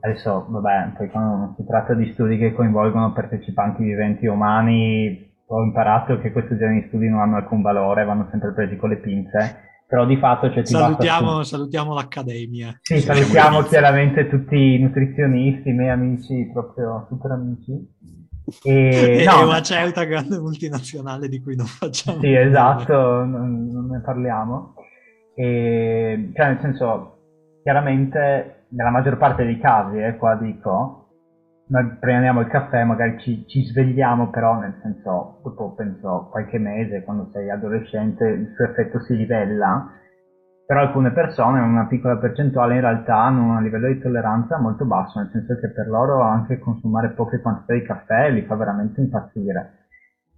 [0.00, 6.18] adesso, vabbè, poi quando si tratta di studi che coinvolgono partecipanti viventi umani, ho imparato
[6.20, 9.70] che questo genere di studi non hanno alcun valore, vanno sempre presi con le pinze
[9.92, 15.90] però di fatto cioè, salutiamo, salutiamo l'accademia sì, salutiamo chiaramente tutti i nutrizionisti, i miei
[15.90, 17.72] amici, proprio super amici
[18.62, 23.86] e, e no, una certa grande multinazionale di cui non facciamo Sì, esatto, non, non,
[23.86, 24.74] ne parliamo.
[25.34, 27.18] E, cioè, nel senso,
[27.62, 31.08] chiaramente, nella maggior parte dei casi, eh, qua dico,
[31.68, 37.02] noi prendiamo il caffè, magari ci, ci, svegliamo, però nel senso, dopo penso qualche mese,
[37.02, 40.00] quando sei adolescente, il suo effetto si livella
[40.72, 45.18] però alcune persone, una piccola percentuale, in realtà hanno un livello di tolleranza molto basso,
[45.18, 49.81] nel senso che per loro anche consumare poche quantità di caffè li fa veramente impazzire.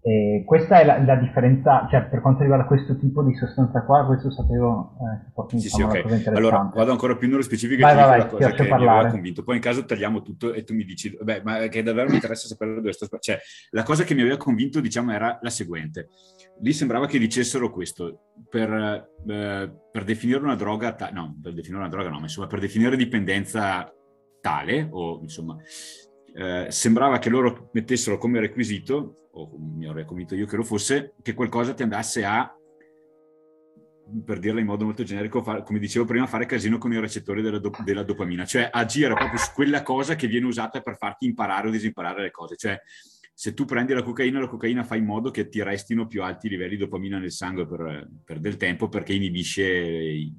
[0.06, 4.04] E questa è la, la, differenza, cioè per quanto riguarda questo tipo di sostanza qua,
[4.04, 6.04] questo sapevo eh, sì, sì, okay.
[6.26, 8.84] Allora vado ancora più nello specifico vai, e vai, vai, la cosa che parlare.
[8.84, 9.42] mi aveva convinto.
[9.42, 12.46] Poi in caso tagliamo tutto e tu mi dici, beh, ma che davvero mi interessa
[12.46, 13.38] sapere dove sto Cioè,
[13.70, 16.08] la cosa che mi aveva convinto, diciamo, era la seguente.
[16.60, 21.80] Lì sembrava che dicessero questo, per, eh, per definire una droga, ta- no, per definire
[21.80, 23.90] una droga no, ma insomma, per definire dipendenza
[24.42, 25.56] tale, o insomma,
[26.34, 31.14] eh, sembrava che loro mettessero come requisito, o mi avrei convinto io che lo fosse,
[31.22, 32.52] che qualcosa ti andasse a,
[34.24, 37.40] per dirla in modo molto generico, far, come dicevo prima, fare casino con i recettori
[37.40, 41.26] della, do, della, dopamina, cioè agire proprio su quella cosa che viene usata per farti
[41.26, 42.56] imparare o disimparare le cose.
[42.56, 42.80] Cioè,
[43.32, 46.48] se tu prendi la cocaina, la cocaina fa in modo che ti restino più alti
[46.48, 50.32] livelli di dopamina nel sangue per, per del tempo perché inibisce i,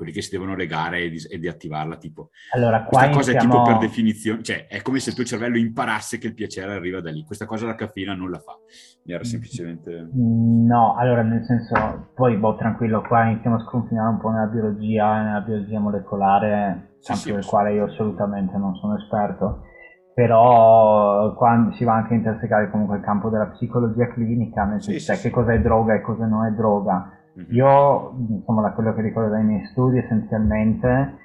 [0.00, 1.96] quelli che si devonono legare e, di, e deattivarla.
[1.98, 2.30] Tipo.
[2.54, 3.54] Allora, qua Questa cosa iniziamo...
[3.54, 6.72] è tipo per definizione, cioè è come se il tuo cervello imparasse che il piacere
[6.72, 7.22] arriva da lì.
[7.22, 8.56] Questa cosa la caffeina non la fa.
[9.04, 10.08] Era semplicemente...
[10.14, 15.22] No, allora nel senso, poi boh, tranquillo, qua iniziamo a sconfinare un po' nella biologia,
[15.22, 19.64] nella biologia molecolare, sì, sì, del quale io assolutamente non sono esperto
[20.12, 25.14] però quando si va anche a intersecare comunque il campo della psicologia clinica, nel senso
[25.14, 27.19] sì, sì, che cosa è droga e cosa non è droga.
[27.48, 31.18] Io, insomma, da quello che ricordo dai miei studi essenzialmente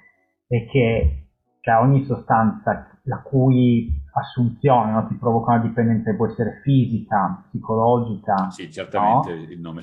[0.48, 1.28] è che
[1.62, 8.50] cioè, ogni sostanza la cui assunzione no, ti provoca una dipendenza può essere fisica, psicologica,
[8.50, 9.42] sì, certamente no?
[9.42, 9.82] il nome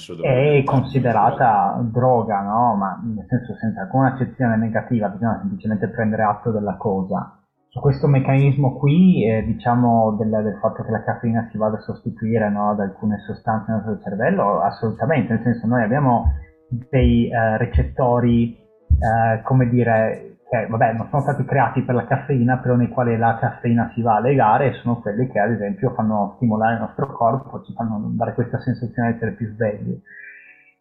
[0.60, 2.74] è considerata droga, no?
[2.76, 7.41] ma nel senso senza alcuna accezione negativa, bisogna semplicemente prendere atto della cosa.
[7.72, 11.80] Su questo meccanismo qui, eh, diciamo del, del, fatto che la caffeina si vada a
[11.80, 16.34] sostituire no, ad alcune sostanze nel nostro cervello, assolutamente, nel senso noi abbiamo
[16.68, 18.54] dei uh, recettori,
[18.88, 23.16] uh, come dire, che vabbè non sono stati creati per la caffeina, però nei quali
[23.16, 26.80] la caffeina si va a legare e sono quelli che ad esempio fanno stimolare il
[26.80, 29.98] nostro corpo, ci fanno dare questa sensazione di essere più svegli.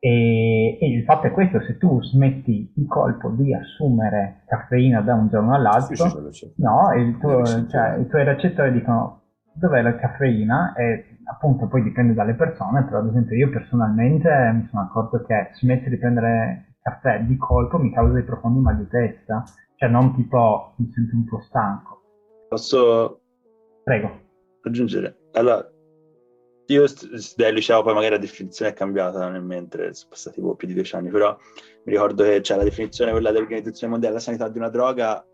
[0.04, 5.14] E, e, il fatto è questo, se tu smetti di colpo di assumere caffeina da
[5.14, 9.22] un giorno all'altro, sì, sì, no, tuo, cioè, i tuoi recettori dicono
[9.54, 14.68] dov'è la caffeina e appunto poi dipende dalle persone, però ad esempio io personalmente mi
[14.72, 18.88] sono accorto che smettere di prendere caffè di colpo mi causa dei profondi mal di
[18.88, 19.44] testa,
[19.76, 22.02] cioè non tipo mi sento un po' stanco.
[22.50, 23.22] Posso
[23.84, 24.10] Prego.
[24.64, 25.16] aggiungere?
[25.34, 25.64] Allora,
[26.72, 26.86] io
[27.36, 30.74] dal liceo poi magari la definizione è cambiata nel mentre, sono passati boh, più di
[30.74, 31.38] dieci anni, però
[31.84, 35.26] mi ricordo che c'è la definizione quella dell'Organizzazione Mondiale della Sanità di una droga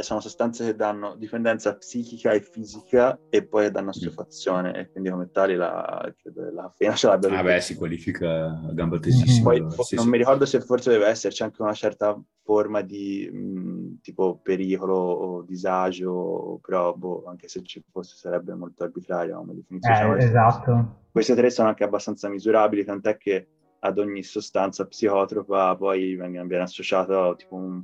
[0.00, 5.30] sono sostanze che danno dipendenza psichica e fisica e poi danno assuefazione e quindi come
[5.30, 6.12] tali la,
[6.52, 7.38] la caffeina ce l'abbia.
[7.38, 9.50] Ah beh, si qualifica a gamba testissima.
[9.50, 10.10] Poi sì, non sì.
[10.10, 15.42] mi ricordo se forse deve esserci anche una certa forma di mh, tipo pericolo o
[15.42, 20.20] disagio, però boh, anche se ci fosse sarebbe molto arbitraria come definizione.
[20.20, 21.02] Eh, esatto.
[21.10, 23.48] Queste tre sono anche abbastanza misurabili, tant'è che
[23.80, 27.82] ad ogni sostanza psicotropa poi viene, viene associato tipo un,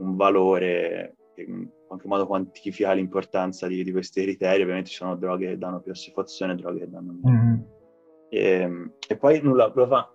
[0.00, 4.62] un valore che in qualche modo quantifica l'importanza di, di, questi criteri.
[4.62, 7.36] Ovviamente ci sono droghe che danno più ossifazione, droghe che danno meno.
[7.36, 7.60] Mm-hmm.
[8.28, 10.12] E, e, poi nulla, fa.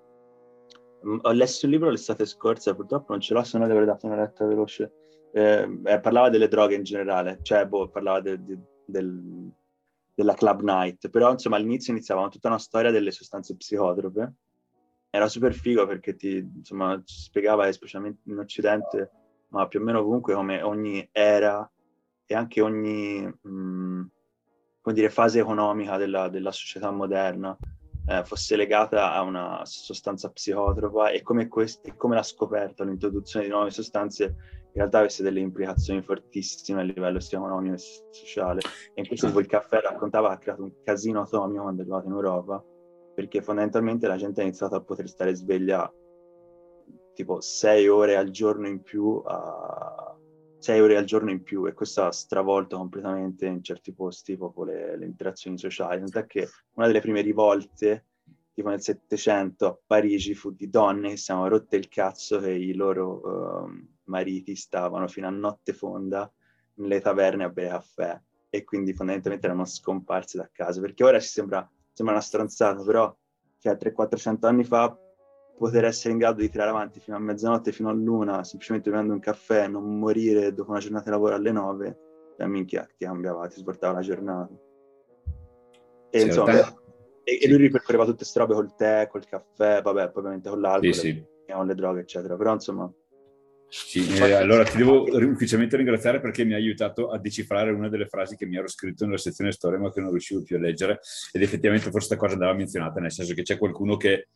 [1.06, 4.06] Mm, ho letto un libro l'estate scorsa, purtroppo non ce l'ho, se no avrei dato
[4.06, 4.91] una letta veloce.
[5.34, 9.52] Eh, eh, parlava delle droghe in generale, cioè boh, parlava de, de, del,
[10.13, 14.34] della club night, però insomma all'inizio iniziava tutta una storia delle sostanze psicotrope.
[15.10, 19.12] Era super figo perché ti insomma, spiegava, specialmente in Occidente,
[19.49, 21.69] ma più o meno ovunque come ogni era
[22.25, 24.10] e anche ogni mh,
[24.81, 27.58] come dire, fase economica della, della società moderna
[28.08, 33.45] eh, fosse legata a una sostanza psicotropa e come, quest- e come la scoperta, l'introduzione
[33.45, 34.23] di nuove sostanze
[34.75, 37.81] in realtà avesse delle implicazioni fortissime a livello sia economico che
[38.12, 38.60] sociale.
[38.93, 42.08] E in questo tipo il caffè raccontava ha creato un casino atomico quando è arrivato
[42.08, 42.63] in Europa,
[43.15, 45.91] perché fondamentalmente la gente ha iniziato a poter stare sveglia
[47.15, 50.15] tipo sei ore al giorno in più a
[50.65, 54.63] sei ore al giorno in più e questo ha stravolto completamente in certi posti proprio
[54.63, 58.06] le, le interazioni sociali, tant'è che una delle prime rivolte
[58.51, 62.49] tipo nel Settecento a Parigi fu di donne che si erano rotte il cazzo che
[62.49, 66.32] i loro uh, mariti stavano fino a notte fonda
[66.75, 71.28] nelle taverne a bere caffè e quindi fondamentalmente erano scomparsi da casa perché ora ci
[71.28, 73.15] sembra, sembra una stronzata però
[73.60, 74.97] cioè 300-400 anni fa
[75.57, 79.13] poter essere in grado di tirare avanti fino a mezzanotte, fino a luna, semplicemente bevendo
[79.13, 81.97] un caffè, non morire dopo una giornata di lavoro alle nove,
[82.37, 84.53] cioè minchia, ti cambiava, ti svoltava la giornata.
[86.09, 86.59] E sì, insomma,
[87.23, 90.59] e, e, lui ripercorreva tutte queste robe col tè, col caffè, vabbè, poi ovviamente con
[90.61, 91.25] l'alcol, sì, sì.
[91.51, 92.35] con le droghe, eccetera.
[92.35, 92.91] Però insomma...
[93.67, 98.07] Sì, eh, allora ti devo ufficialmente ringraziare perché mi ha aiutato a decifrare una delle
[98.07, 100.99] frasi che mi ero scritto nella sezione storia ma che non riuscivo più a leggere
[101.31, 104.27] ed effettivamente forse questa cosa andava menzionata, nel senso che c'è qualcuno che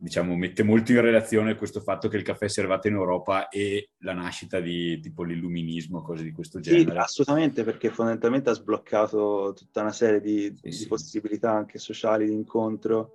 [0.00, 3.90] diciamo, mette molto in relazione questo fatto che il caffè sia arrivato in Europa e
[3.98, 6.92] la nascita di tipo l'illuminismo, cose di questo genere.
[6.92, 10.86] Sì, assolutamente, perché fondamentalmente ha sbloccato tutta una serie di, sì, di sì.
[10.86, 13.14] possibilità anche sociali di incontro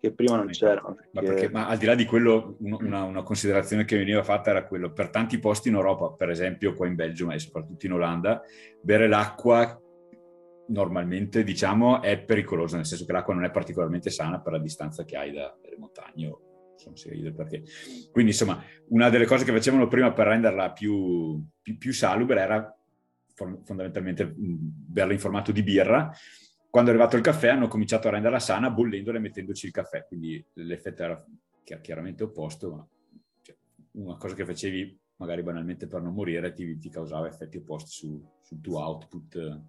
[0.00, 0.94] che prima non c'erano.
[0.94, 1.10] Perché...
[1.12, 4.66] Ma, perché, ma, al di là di quello, una, una, considerazione che veniva fatta era
[4.66, 8.42] quello, per tanti posti in Europa, per esempio qua in Belgio e soprattutto in Olanda,
[8.82, 9.80] bere l'acqua
[10.68, 15.04] normalmente diciamo è pericoloso, nel senso che l'acqua non è particolarmente sana per la distanza
[15.04, 16.40] che hai da, dalle montagne o
[16.94, 17.62] si vede perché.
[18.10, 22.78] Quindi insomma una delle cose che facevano prima per renderla più, più, più salubre era
[23.34, 26.10] fondamentalmente berla in formato di birra.
[26.68, 30.04] Quando è arrivato il caffè hanno cominciato a renderla sana bollendola e mettendoci il caffè,
[30.06, 31.24] quindi l'effetto era
[31.80, 32.86] chiaramente opposto, ma
[33.42, 33.56] cioè,
[33.92, 38.28] una cosa che facevi magari banalmente per non morire ti, ti causava effetti opposti su,
[38.42, 39.62] sul tuo output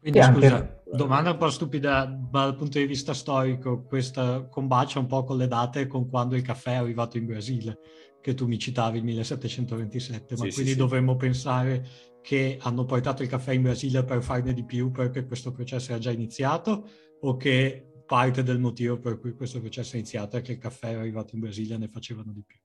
[0.00, 0.82] quindi scusa, anche...
[0.92, 5.36] domanda un po' stupida, ma dal punto di vista storico, questa combacia un po' con
[5.36, 7.78] le date con quando il caffè è arrivato in Brasile,
[8.20, 11.18] che tu mi citavi il 1727, ma sì, quindi sì, dovremmo sì.
[11.18, 11.86] pensare
[12.22, 16.00] che hanno portato il caffè in Brasile per farne di più perché questo processo era
[16.00, 16.88] già iniziato
[17.20, 20.90] o che parte del motivo per cui questo processo è iniziato è che il caffè
[20.90, 22.58] è arrivato in Brasile e ne facevano di più?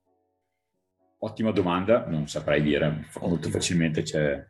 [1.19, 4.45] Ottima domanda, non saprei dire, molto facilmente c'è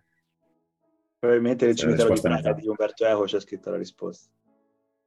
[1.20, 4.30] Probabilmente nel cimitero di Praga di Umberto Eco c'è scritto la risposta.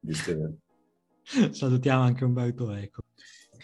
[1.51, 3.03] Salutiamo anche Umberto Eco.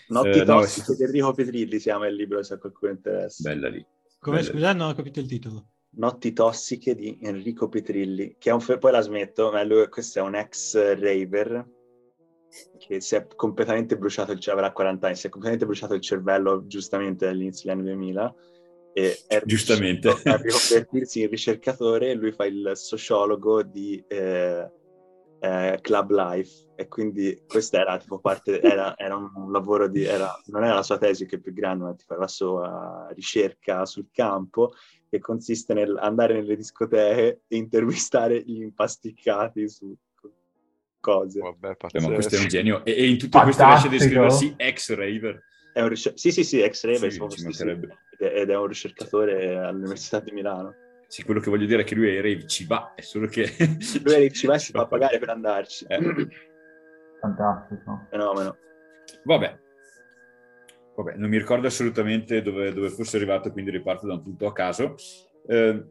[0.09, 3.49] Notti eh, tossiche no, di Enrico Petrilli si chiama il libro se a qualcuno interessa.
[3.49, 3.85] Bella lì.
[4.19, 5.69] Come scusa, non ho capito il titolo.
[5.97, 10.23] Notti tossiche di Enrico Petrilli, che è un poi la smetto, ma lui, questo è
[10.23, 11.67] un ex raver
[12.79, 16.01] che si è completamente bruciato il cervello, avrà 40 anni, si è completamente bruciato il
[16.01, 18.35] cervello giustamente all'inizio degli anni 2000
[18.97, 24.71] e è giustamente a riconvertirsi in ricercatore e lui fa il sociologo di eh,
[25.41, 30.33] eh, Club Life e quindi questo era tipo parte, era, era un lavoro di, era,
[30.47, 34.07] non era la sua tesi che è più grande, ma tipo la sua ricerca sul
[34.13, 34.73] campo
[35.11, 39.93] che consiste nell'andare nelle discoteche e intervistare gli impasticcati su
[41.01, 41.41] cose.
[41.41, 42.85] Vabbè, ma questo è un genio.
[42.85, 45.43] E, e in tutto questo riesce a descriversi ex-raver.
[45.75, 47.65] È un ricer- sì, sì, sì, ex-raver, sì, sì,
[48.17, 50.73] ed è un ricercatore all'Università di Milano.
[51.09, 53.53] Sì, quello che voglio dire è che lui ai rave ci va, è solo che...
[53.59, 55.85] lui ai rave ci va e si fa pagare per andarci.
[55.89, 55.99] Eh.
[57.21, 58.07] Fantastico.
[58.09, 58.57] Fenomeno.
[59.25, 59.59] Vabbè.
[60.95, 64.53] Vabbè, non mi ricordo assolutamente dove, dove fosse arrivato, quindi riparto da un punto a
[64.53, 64.95] caso.
[65.49, 65.85] Eh,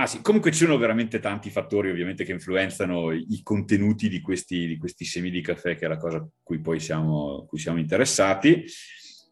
[0.00, 4.68] Ah sì, comunque ci sono veramente tanti fattori ovviamente che influenzano i contenuti di questi,
[4.68, 7.80] di questi semi di caffè, che è la cosa a cui poi siamo, cui siamo
[7.80, 8.64] interessati.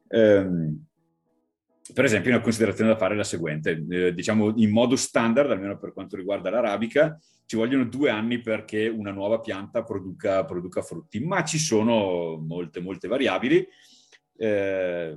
[0.08, 0.84] Um,
[1.94, 5.78] per esempio, una considerazione da fare è la seguente, eh, diciamo in modo standard, almeno
[5.78, 11.20] per quanto riguarda l'arabica, ci vogliono due anni perché una nuova pianta produca, produca frutti,
[11.20, 13.64] ma ci sono molte, molte variabili.
[14.36, 15.16] Eh,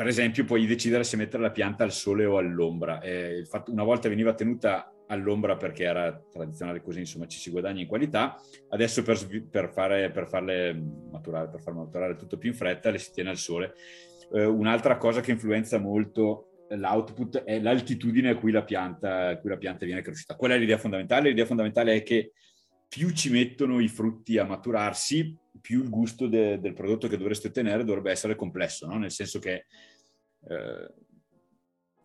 [0.00, 3.02] per esempio, puoi decidere se mettere la pianta al sole o all'ombra.
[3.02, 7.86] Eh, una volta veniva tenuta all'ombra perché era tradizionale così, insomma, ci si guadagna in
[7.86, 8.40] qualità.
[8.70, 9.18] Adesso per,
[9.50, 10.72] per, fare, per farle
[11.10, 13.74] maturare, per far maturare tutto più in fretta, le si tiene al sole
[14.32, 19.58] eh, un'altra cosa che influenza molto l'output è l'altitudine a cui la pianta, cui la
[19.58, 20.34] pianta viene cresciuta.
[20.34, 21.28] Qual è l'idea fondamentale?
[21.28, 22.32] L'idea fondamentale è che
[22.88, 27.48] più ci mettono i frutti a maturarsi, più il gusto de, del prodotto che dovreste
[27.48, 28.98] ottenere dovrebbe essere complesso, no?
[28.98, 29.66] nel senso che
[30.48, 30.94] eh,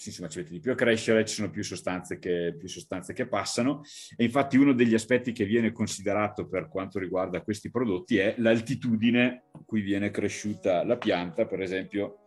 [0.03, 3.27] insomma, ci mette di più a crescere, ci sono più sostanze, che, più sostanze che
[3.27, 3.81] passano
[4.15, 9.45] e infatti uno degli aspetti che viene considerato per quanto riguarda questi prodotti è l'altitudine
[9.51, 12.19] a cui viene cresciuta la pianta, per esempio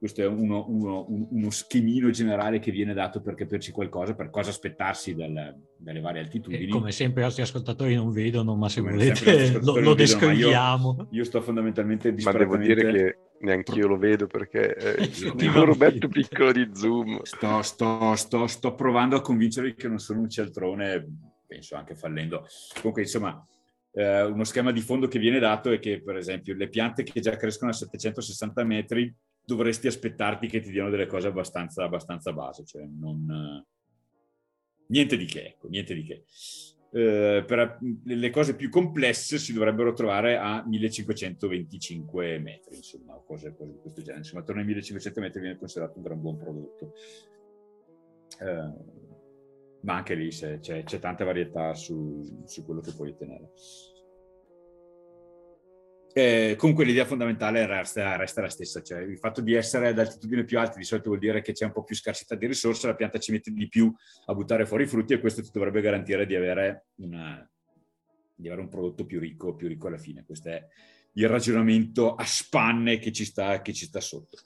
[0.00, 4.48] questo è uno, uno, uno, schemino generale che viene dato per capirci qualcosa, per cosa
[4.48, 6.64] aspettarsi dal, dalle varie altitudini.
[6.64, 10.96] E come sempre i nostri ascoltatori non vedono, ma se come volete lo, lo descriviamo.
[11.00, 12.56] Io, io, sto fondamentalmente disperatamente...
[12.56, 16.70] Ma devo dire che neanche io lo vedo perché è il loro bello piccolo di
[16.72, 17.22] zoom.
[17.22, 21.06] Sto, sto, sto, sto provando a convincervi che non sono un cialtrone,
[21.46, 22.46] penso anche fallendo.
[22.76, 23.46] Comunque, insomma,
[23.92, 27.20] eh, uno schema di fondo che viene dato è che, per esempio, le piante che
[27.20, 29.12] già crescono a 760 metri
[29.44, 33.64] dovresti aspettarti che ti diano delle cose abbastanza, abbastanza base, cioè non...
[34.86, 36.24] Niente di che, ecco, niente di che.
[36.92, 43.72] Eh, per le cose più complesse si dovrebbero trovare a 1525 metri, insomma, cose, cose
[43.72, 44.18] di questo genere.
[44.18, 46.92] Insomma, attorno ai 1500 metri viene considerato un gran buon prodotto.
[48.40, 48.98] Eh,
[49.82, 53.52] ma anche lì c'è, c'è, tanta varietà su, su quello che puoi ottenere.
[56.12, 60.44] Eh, comunque l'idea fondamentale resta, resta, la stessa, cioè il fatto di essere ad altitudini
[60.44, 62.96] più alte di solito vuol dire che c'è un po' più scarsità di risorse, la
[62.96, 63.92] pianta ci mette di più
[64.26, 67.48] a buttare fuori i frutti e questo ti dovrebbe garantire di avere, una,
[68.34, 70.24] di avere un prodotto più ricco, più ricco alla fine.
[70.24, 70.66] Questo è
[71.12, 74.38] il ragionamento a spanne che ci sta, che ci sta sotto.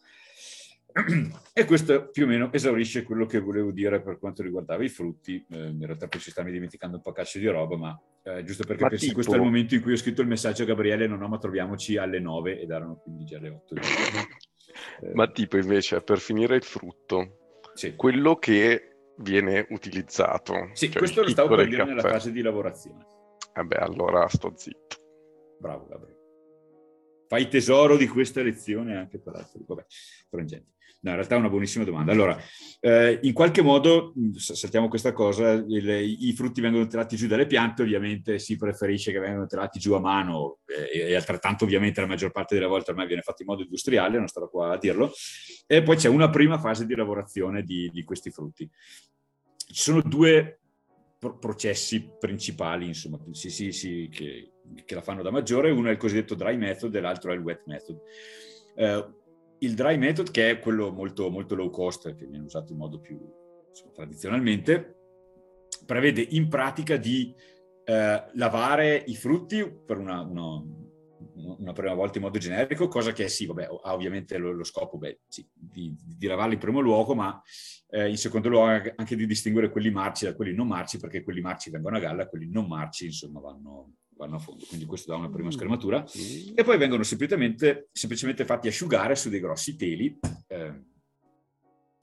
[1.52, 5.44] E questo più o meno esaurisce quello che volevo dire per quanto riguardava i frutti.
[5.50, 8.64] Eh, in realtà poi ci stanno dimenticando un po' caccio di roba, ma eh, giusto
[8.64, 9.14] perché penso tipo...
[9.14, 11.38] questo è il momento in cui ho scritto il messaggio a Gabriele, non ho, ma
[11.38, 13.74] troviamoci alle 9 ed erano quindi già le 8.
[13.74, 15.12] eh.
[15.14, 17.96] Ma tipo invece, per finire il frutto, sì.
[17.96, 20.70] quello che viene utilizzato.
[20.74, 23.04] Sì, cioè questo lo stavo per dire nella fase di lavorazione.
[23.54, 24.96] Vabbè, allora sto zitto.
[25.58, 26.22] Bravo Gabriele.
[27.28, 29.64] Fai tesoro di questa lezione anche per altri.
[29.66, 29.84] Vabbè,
[30.28, 30.72] frangenti.
[31.04, 32.12] No, in realtà è una buonissima domanda.
[32.12, 32.34] Allora,
[32.80, 35.88] eh, in qualche modo, saltiamo questa cosa, il,
[36.18, 40.00] i frutti vengono tirati giù dalle piante, ovviamente si preferisce che vengano tirati giù a
[40.00, 43.62] mano eh, e altrettanto ovviamente la maggior parte delle volte ormai viene fatto in modo
[43.62, 45.12] industriale, non starò qua a dirlo,
[45.66, 48.66] e poi c'è una prima fase di lavorazione di, di questi frutti.
[49.56, 50.60] Ci sono due
[51.18, 54.52] pro- processi principali, insomma, sì, sì, sì, che,
[54.86, 57.42] che, la fanno da maggiore, uno è il cosiddetto dry method e l'altro è il
[57.42, 58.00] wet method.
[58.74, 59.22] Eh,
[59.64, 63.00] il dry method, che è quello molto, molto low cost, che viene usato in modo
[63.00, 63.18] più
[63.68, 64.96] insomma, tradizionalmente,
[65.84, 67.34] prevede in pratica di
[67.84, 70.62] eh, lavare i frutti per una, una,
[71.58, 74.96] una, prima volta in modo generico, cosa che sì, vabbè, ha ovviamente lo, lo scopo
[74.96, 77.40] beh, sì, di, di, lavarli in primo luogo, ma
[77.90, 81.40] eh, in secondo luogo anche di distinguere quelli marci da quelli non marci, perché quelli
[81.40, 85.18] marci vengono a galla, quelli non marci, insomma, vanno, vanno a fondo, quindi questo dà
[85.18, 85.52] una prima mm.
[85.52, 86.04] schermatura,
[86.54, 90.92] e poi vengono semplicemente, semplicemente fatti asciugare su dei grossi teli, eh,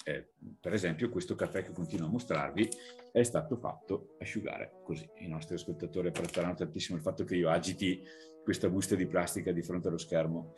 [0.04, 2.68] Eh, per esempio, questo caffè che continuo a mostrarvi
[3.12, 5.08] è stato fatto asciugare così.
[5.20, 8.02] I nostri ascoltatori apprezzeranno tantissimo il fatto che io agiti
[8.44, 10.56] questa busta di plastica di fronte allo schermo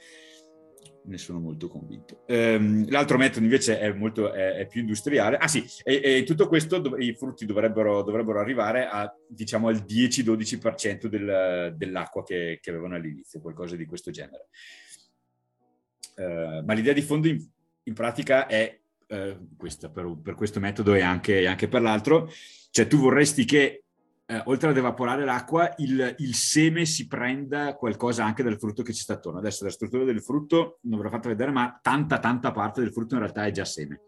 [1.05, 2.23] ne sono molto convinto.
[2.27, 5.37] Ehm, l'altro metodo invece è, molto, è, è più industriale.
[5.37, 9.83] Ah sì, e, e tutto questo dov- i frutti dovrebbero, dovrebbero, arrivare a, diciamo, al
[9.87, 14.47] 10-12% del, dell'acqua che, che, avevano all'inizio, qualcosa di questo genere.
[16.15, 17.43] Uh, ma l'idea di fondo in,
[17.83, 22.29] in pratica è uh, questa, per, per, questo metodo e anche, anche per l'altro,
[22.69, 23.82] cioè tu vorresti che
[24.33, 28.91] eh, oltre ad evaporare l'acqua, il, il, seme si prenda qualcosa anche dal frutto che
[28.91, 29.37] ci sta attorno.
[29.37, 32.91] Adesso la struttura del frutto non ve l'ho fatta vedere, ma tanta, tanta parte del
[32.91, 34.01] frutto in realtà è già seme.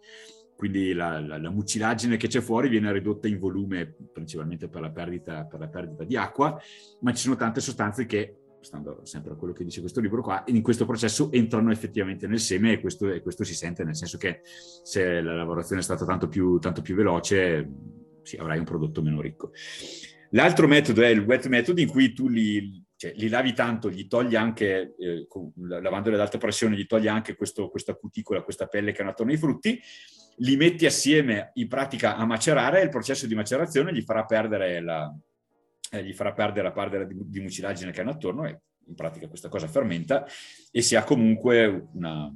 [0.56, 4.90] Quindi la, la, la mucilagine che c'è fuori viene ridotta in volume principalmente per la,
[4.90, 6.60] perdita, per la perdita di acqua,
[7.02, 10.44] ma ci sono tante sostanze che stando sempre a quello che dice questo libro qua,
[10.48, 14.18] in questo processo entrano effettivamente nel seme e questo, e questo, si sente, nel senso
[14.18, 17.70] che se la lavorazione è stata tanto più, tanto più veloce,
[18.26, 19.52] sì, avrai un prodotto meno ricco.
[20.32, 24.08] L'altro metodo è il wet method in cui tu li, cioè, li lavi tanto, gli
[24.08, 28.92] togli anche, eh, lavandoli ad alta pressione, gli togli anche questo, questa cuticola, questa pelle
[28.92, 29.80] che hanno attorno ai frutti,
[30.40, 34.82] li metti assieme in pratica a macerare e il processo di macerazione gli farà perdere
[34.82, 35.14] la,
[35.92, 39.28] eh, gli farà perdere la parte di, di mucilagine che hanno attorno e in pratica
[39.28, 40.26] questa cosa fermenta
[40.72, 42.32] e si ha comunque una,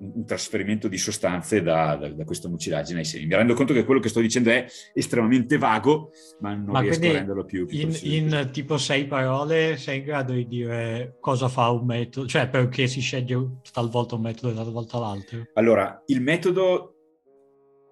[0.00, 3.26] un trasferimento di sostanze da, da, da, questa mucilagine ai semi.
[3.26, 7.06] Mi rendo conto che quello che sto dicendo è estremamente vago, ma non ma riesco
[7.08, 11.48] a renderlo più, più in, in, tipo sei parole sei in grado di dire cosa
[11.48, 15.46] fa un metodo, cioè perché si sceglie talvolta un metodo e talvolta l'altro?
[15.54, 16.94] Allora, il metodo...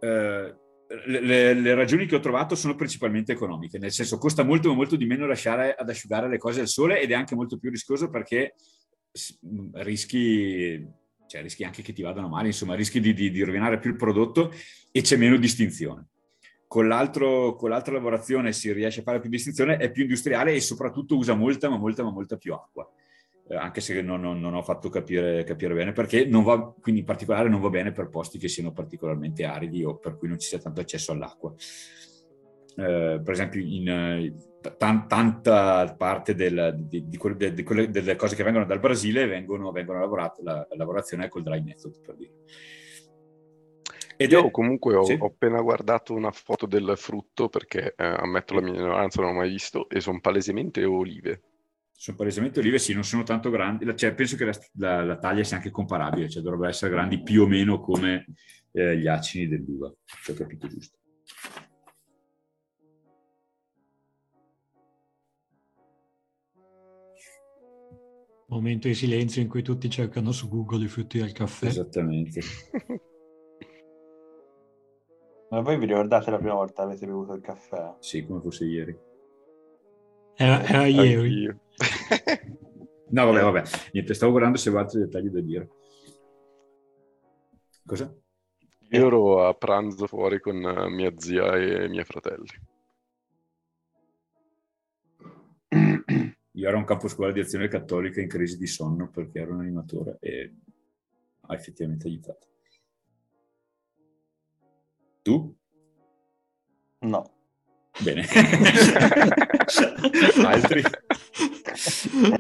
[0.01, 0.55] Eh,
[1.07, 5.05] le, le, ragioni che ho trovato sono principalmente economiche, nel senso costa molto molto di
[5.05, 8.55] meno lasciare ad asciugare le cose al sole ed è anche molto più rischioso perché
[9.73, 10.81] rischi
[11.27, 13.97] cioè rischi anche che ti vadano male, insomma rischi di, di, di rovinare più il
[13.97, 14.53] prodotto
[14.91, 16.07] e c'è meno distinzione.
[16.67, 16.89] Con,
[17.57, 21.35] con, l'altra lavorazione si riesce a fare più distinzione, è più industriale e soprattutto usa
[21.35, 22.89] molta, ma molta, ma molta più acqua.
[23.49, 27.03] Eh, anche se non, non, non ho fatto capire, capire, bene perché non va, quindi
[27.03, 30.39] in particolare non va bene per posti che siano particolarmente aridi o per cui non
[30.39, 31.55] ci sia tanto accesso all'acqua.
[32.79, 34.35] Eh, per esempio in,
[34.77, 39.27] tan, tanta parte del, di, di, quelle, di, quelle, delle cose che vengono dal Brasile
[39.27, 42.33] vengono, vengono lavorate, la, la lavorazione col dry method, per dire.
[44.17, 44.51] Ed Io è...
[44.51, 45.17] comunque ho, sì?
[45.19, 49.37] ho, appena guardato una foto del frutto perché eh, ammetto la mia ignoranza, non l'ho
[49.39, 51.43] mai visto, e sono palesemente olive.
[51.93, 55.45] Sono palesemente olive, sì, non sono tanto grandi, cioè, penso che la, la, la, taglia
[55.45, 58.27] sia anche comparabile, cioè dovrebbero essere grandi più o meno come
[58.73, 60.99] eh, gli acini dell'uva, se ho capito giusto.
[68.49, 71.67] Momento di silenzio in cui tutti cercano su Google i frutti del caffè.
[71.67, 72.41] Esattamente.
[75.51, 77.95] Ma voi vi ricordate la prima volta che avete bevuto il caffè?
[77.99, 78.97] Sì, come fosse ieri.
[80.37, 81.47] Era, era ieri.
[83.11, 83.63] no, vabbè, vabbè.
[83.93, 85.69] Niente, stavo guardando se avevo altri dettagli da dire.
[87.85, 88.15] Cosa?
[88.91, 90.57] Io ero a pranzo fuori con
[90.91, 92.75] mia zia e i miei fratelli.
[96.57, 99.61] Io ero un campo scuola di azione cattolica in crisi di sonno perché ero un
[99.61, 100.55] animatore e
[101.43, 102.47] ha effettivamente aiutato.
[105.21, 105.55] Tu?
[107.01, 107.31] No.
[108.03, 108.25] Bene.
[110.47, 110.83] Altri?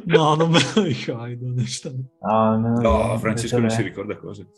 [0.05, 1.53] No, non me lo ricordo.
[2.21, 4.49] No, no, no, Francesco non si ricorda cose.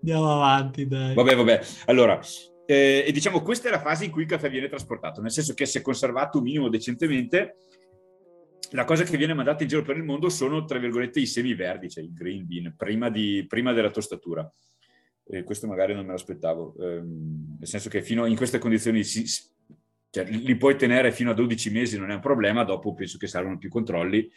[0.00, 1.14] Andiamo avanti, dai.
[1.14, 1.60] Vabbè, vabbè.
[1.86, 2.18] Allora,
[2.64, 5.52] eh, e diciamo questa è la fase in cui il caffè viene trasportato, nel senso
[5.52, 7.56] che se conservato un minimo decentemente
[8.70, 11.54] la cosa che viene mandata in giro per il mondo sono, tra virgolette, i semi
[11.54, 14.50] verdi, cioè i green bean, prima, di, prima della tostatura.
[15.24, 19.24] E questo magari non me l'aspettavo, ehm, nel senso che fino in queste condizioni si,
[20.10, 23.26] cioè, li puoi tenere fino a 12 mesi, non è un problema, dopo penso che
[23.26, 24.30] servono più controlli.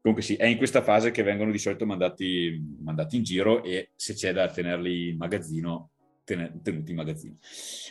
[0.00, 3.90] Comunque sì, è in questa fase che vengono di solito mandati, mandati in giro e
[3.96, 5.90] se c'è da tenerli in magazzino,
[6.24, 7.36] tenuti in magazzino.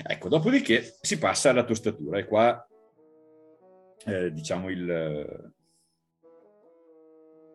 [0.04, 2.68] Ecco, dopodiché si passa alla tostatura e qua
[4.06, 5.54] eh, diciamo il,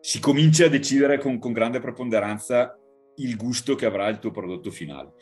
[0.05, 2.77] si comincia a decidere con, con, grande preponderanza
[3.15, 5.13] il gusto che avrà il tuo prodotto finale.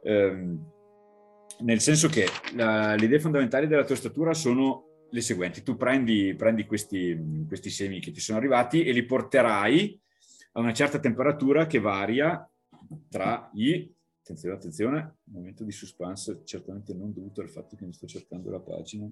[0.00, 0.56] Eh,
[1.58, 5.64] nel senso che la, le idee fondamentali della tostatura sono le seguenti.
[5.64, 10.00] Tu prendi, prendi questi, questi, semi che ti sono arrivati e li porterai
[10.52, 12.48] a una certa temperatura che varia
[13.10, 13.92] tra i...
[14.20, 18.60] Attenzione, attenzione, momento di suspense certamente non dovuto al fatto che mi sto cercando la
[18.60, 19.10] pagina.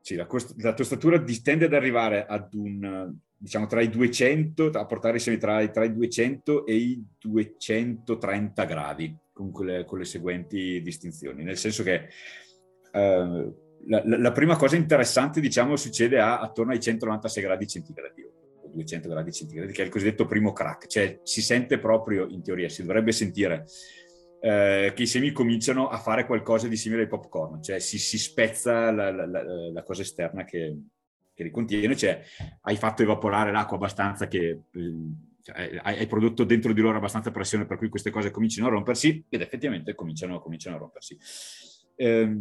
[0.00, 4.84] Sì, la, cost- la tostatura tende ad arrivare ad un diciamo tra i 200, a
[4.84, 10.82] portare i tra, tra, i 200 e i 230 gradi, con, quelle, con le seguenti
[10.82, 11.42] distinzioni.
[11.42, 12.08] Nel senso che
[12.92, 13.54] eh,
[13.86, 19.08] la, la, prima cosa interessante, diciamo, succede a, attorno ai 196 gradi centigradi o 200
[19.08, 22.82] gradi centigradi, che è il cosiddetto primo crack, cioè si sente proprio, in teoria, si
[22.82, 23.64] dovrebbe sentire
[24.38, 28.18] eh, che i semi cominciano a fare qualcosa di simile ai popcorn, cioè si, si
[28.18, 30.76] spezza la, la, la, cosa esterna che,
[31.40, 32.22] che li contiene, cioè
[32.62, 34.60] hai fatto evaporare l'acqua abbastanza che...
[35.42, 39.24] Cioè, hai prodotto dentro di loro abbastanza pressione per cui queste cose cominciano a rompersi
[39.26, 41.16] ed effettivamente cominciano, cominciano a rompersi.
[41.96, 42.36] Eh,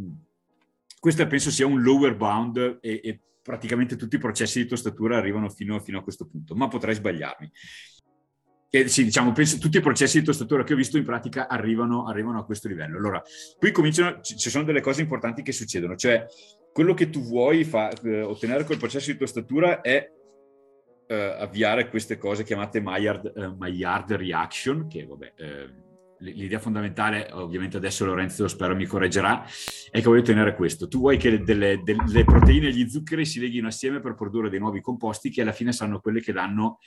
[1.00, 5.50] questo penso sia un lower bound e, e, praticamente tutti i processi di tostatura arrivano
[5.50, 7.50] fino, fino a questo punto, ma potrei sbagliarmi.
[8.70, 12.06] E sì, diciamo, penso tutti i processi di tostatura che ho visto in pratica arrivano,
[12.06, 12.98] arrivano a questo livello.
[12.98, 13.24] Allora,
[13.58, 16.24] qui cominciano, ci sono delle cose importanti che succedono, cioè
[16.72, 20.12] quello che tu vuoi fa, eh, ottenere col processo di tostatura è
[21.08, 25.88] eh, avviare queste cose chiamate Maillard, eh, Maillard Reaction, che vabbè, eh,
[26.20, 29.44] l'idea fondamentale, ovviamente adesso Lorenzo spero mi correggerà,
[29.90, 30.88] è che voglio ottenere questo.
[30.88, 34.60] Tu vuoi che delle, delle proteine e gli zuccheri si leghino assieme per produrre dei
[34.60, 36.80] nuovi composti che alla fine saranno quelli che danno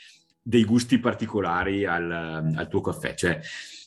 [0.43, 2.11] dei gusti particolari al,
[2.55, 3.15] al, tuo caffè.
[3.15, 3.39] Cioè,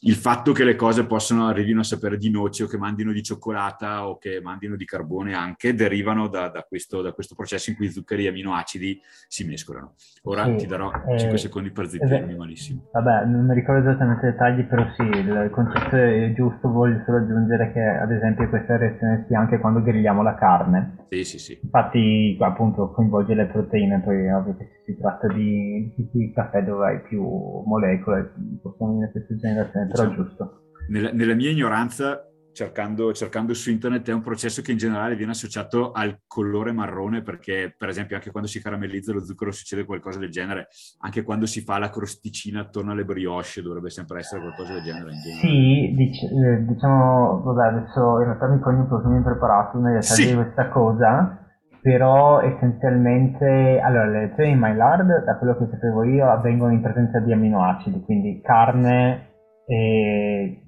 [0.02, 3.24] il fatto che le cose possano arrivino a sapere di noce o che mandino di
[3.24, 7.76] cioccolata o che mandino di carbone anche, derivano da, da, questo, da questo, processo in
[7.76, 9.96] cui zuccheri e aminoacidi si mescolano.
[10.24, 12.88] Ora sì, ti darò eh, 5 secondi per zittirmi eh, malissimo.
[12.94, 17.18] Vabbè, non mi ricordo esattamente i dettagli, però sì, il concetto è giusto, voglio solo
[17.18, 21.06] aggiungere che ad esempio questa reazione si ha anche quando grigliamo la carne.
[21.10, 21.60] Sì, sì, sì.
[21.62, 26.86] Infatti appunto coinvolge le proteine, poi ovvio che si tratta di, di, di caffè dove
[26.86, 27.24] hai più
[27.66, 30.62] molecole, possono venire queste generazioni però diciamo, giusto.
[30.88, 32.22] Nella, nella mia ignoranza,
[32.52, 37.22] cercando, cercando, su internet, è un processo che in generale viene associato al colore marrone,
[37.22, 40.68] perché per esempio anche quando si caramellizza lo zucchero succede qualcosa del genere,
[41.00, 45.12] anche quando si fa la crosticina attorno alle brioche dovrebbe sempre essere qualcosa del genere.
[45.42, 50.00] Sì, dic- eh, diciamo, vabbè, adesso in realtà mi cogno un po' più impreparato nel
[50.00, 50.28] dettaglio sì.
[50.28, 51.45] di questa cosa,
[51.86, 57.20] però essenzialmente allora le lezioni in Maillard da quello che sapevo io avvengono in presenza
[57.20, 59.28] di aminoacidi quindi carne
[59.68, 60.64] e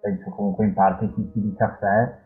[0.00, 2.20] penso comunque in parte tipi di caffè.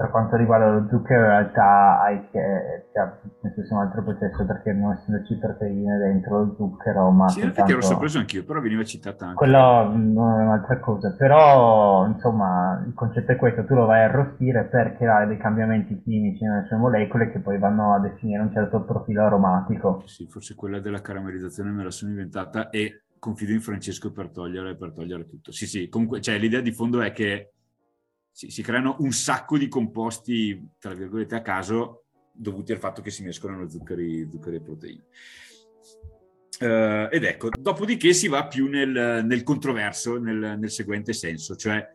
[0.00, 4.72] Per quanto riguarda lo zucchero in realtà hai che, cioè, senso un altro processo perché
[4.72, 7.28] non essendoci proteine dentro lo zucchero, ma...
[7.28, 9.36] Sì, in effetti ero sorpreso anch'io, però veniva citata anche.
[9.36, 14.04] Quello non è un'altra cosa, però insomma il concetto è questo, tu lo vai a
[14.04, 18.52] arrostire per creare dei cambiamenti chimici nelle sue molecole che poi vanno a definire un
[18.52, 20.02] certo profilo aromatico.
[20.06, 24.76] Sì, forse quella della caramellizzazione me la sono inventata e confido in Francesco per togliere,
[24.76, 25.52] per togliere tutto.
[25.52, 27.52] Sì, sì, comunque cioè, l'idea di fondo è che
[28.40, 33.10] si, si, creano un sacco di composti, tra virgolette, a caso, dovuti al fatto che
[33.10, 35.04] si mescolano zuccheri, zuccheri e proteine.
[36.60, 41.86] Uh, ed ecco, dopodiché si va più nel, nel controverso, nel, nel, seguente senso, cioè,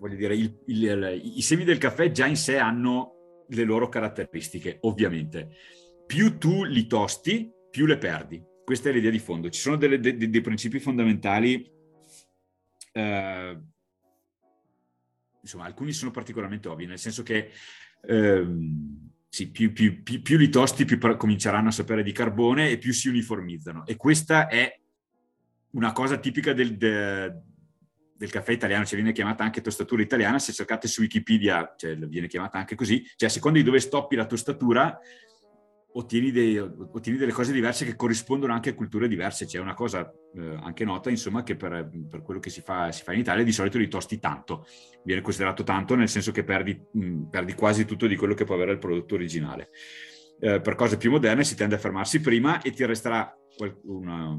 [0.00, 3.88] voglio dire, il, il, il, i semi del caffè già in sé hanno le loro
[3.88, 5.50] caratteristiche, ovviamente.
[6.06, 9.50] Più tu li tosti, più le perdi questa è l'idea di fondo.
[9.50, 11.70] Ci sono delle, de, dei principi fondamentali,
[12.92, 13.60] eh,
[15.44, 17.50] insomma, alcuni sono particolarmente ovvi, nel senso che
[18.06, 18.46] eh,
[19.28, 22.92] sì, più, più, più, più, li tosti, più cominceranno a sapere di carbone e più
[22.92, 23.86] si uniformizzano.
[23.86, 24.80] E questa è
[25.70, 27.42] una cosa tipica del, de,
[28.16, 32.26] del caffè italiano, cioè viene chiamata anche tostatura italiana, se cercate su Wikipedia cioè, viene
[32.26, 34.98] chiamata anche così, cioè a seconda di dove stoppi la tostatura
[35.96, 39.46] ottieni, dei, ottieni, delle cose diverse che corrispondono anche a culture diverse.
[39.46, 43.02] C'è una cosa eh, anche nota, insomma, che per, per quello che si fa, si
[43.02, 44.66] fa, in Italia di solito li tosti tanto.
[45.04, 48.54] Viene considerato tanto nel senso che perdi, mh, perdi quasi tutto di quello che può
[48.54, 49.70] avere il prodotto originale.
[50.40, 53.32] Eh, per cose più moderne si tende a fermarsi prima e ti resterà
[53.84, 54.36] una,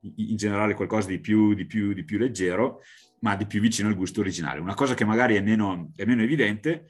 [0.00, 2.80] in generale qualcosa di più, di, più, di più, leggero,
[3.20, 4.60] ma di più vicino al gusto originale.
[4.60, 6.86] Una cosa che magari è meno, è meno evidente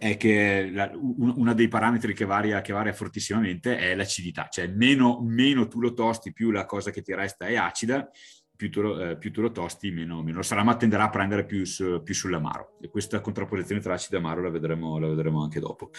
[0.00, 5.20] è che la, uno dei parametri che varia, che varia, fortissimamente è l'acidità, cioè meno,
[5.20, 8.08] meno, tu lo tosti, più la cosa che ti resta è acida,
[8.54, 11.44] più tu lo, eh, più tu lo tosti, meno, meno sarà, ma tenderà a prendere
[11.44, 12.76] più, su, più, sull'amaro.
[12.80, 15.90] E questa contrapposizione tra acido e amaro la vedremo, la vedremo anche dopo.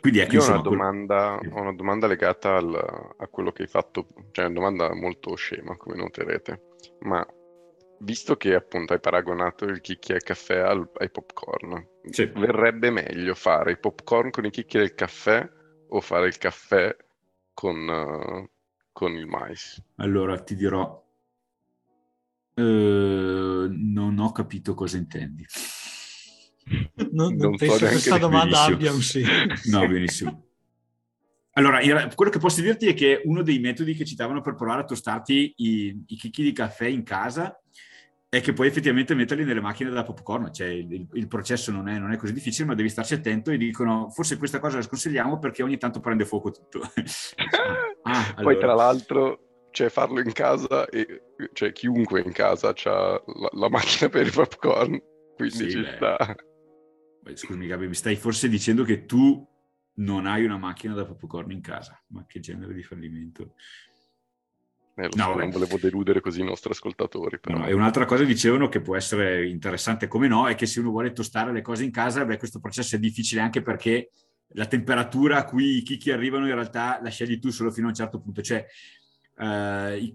[0.00, 1.52] Quindi ecco, Io insomma, ho, una domanda, quel...
[1.52, 2.74] ho una domanda legata al,
[3.18, 6.62] a quello che hai fatto, cioè una domanda molto scema, come noterete,
[7.00, 7.22] ma
[8.00, 12.26] visto che appunto hai paragonato il chicchi al caffè al, ai popcorn, sì.
[12.26, 15.48] verrebbe meglio fare i popcorn con i chicchi del caffè
[15.88, 16.94] o fare il caffè
[17.52, 18.48] con, uh,
[18.92, 19.82] con il mais?
[19.96, 21.04] Allora ti dirò,
[22.54, 25.44] uh, non ho capito cosa intendi.
[27.10, 28.76] Non, non, non penso so che questa domanda benissimo.
[28.76, 29.70] abbia un senso.
[29.76, 30.44] No, benissimo.
[31.54, 31.80] Allora,
[32.14, 35.54] quello che posso dirti è che uno dei metodi che citavano per provare a tostarti
[35.56, 37.60] i, i chicchi di caffè in casa
[38.30, 41.98] è che puoi effettivamente metterli nelle macchine da popcorn, cioè il, il processo non è,
[41.98, 45.40] non è, così difficile, ma devi starci attento e dicono forse questa cosa la sconsigliamo
[45.40, 46.78] perché ogni tanto prende fuoco tutto.
[48.04, 48.42] ah, allora.
[48.42, 51.22] Poi tra l'altro, cioè farlo in casa, e,
[51.52, 55.02] cioè chiunque in casa ha la, la, macchina per i popcorn,
[55.34, 55.96] quindi sì, ci beh.
[55.96, 56.36] sta.
[57.22, 59.44] Beh, scusami Gabi, mi stai forse dicendo che tu
[59.94, 63.54] non hai una macchina da popcorn in casa, ma che genere di fallimento?
[65.00, 67.40] Eh, no, non volevo deludere così i nostri ascoltatori.
[67.44, 70.90] No, e un'altra cosa dicevano che può essere interessante come no, è che se uno
[70.90, 74.10] vuole tostare le cose in casa, beh, questo processo è difficile anche perché
[74.54, 77.90] la temperatura a cui i chicchi arrivano in realtà la scegli tu solo fino a
[77.90, 78.42] un certo punto.
[78.42, 78.66] Cioè,
[79.36, 80.14] uh, i,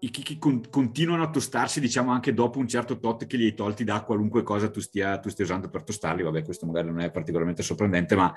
[0.00, 3.54] i chicchi con, continuano a tostarsi, diciamo, anche dopo un certo tot che li hai
[3.54, 6.22] tolti da qualunque cosa tu stia, tu stia usando per tostarli.
[6.22, 8.34] Vabbè, questo magari non è particolarmente sorprendente, ma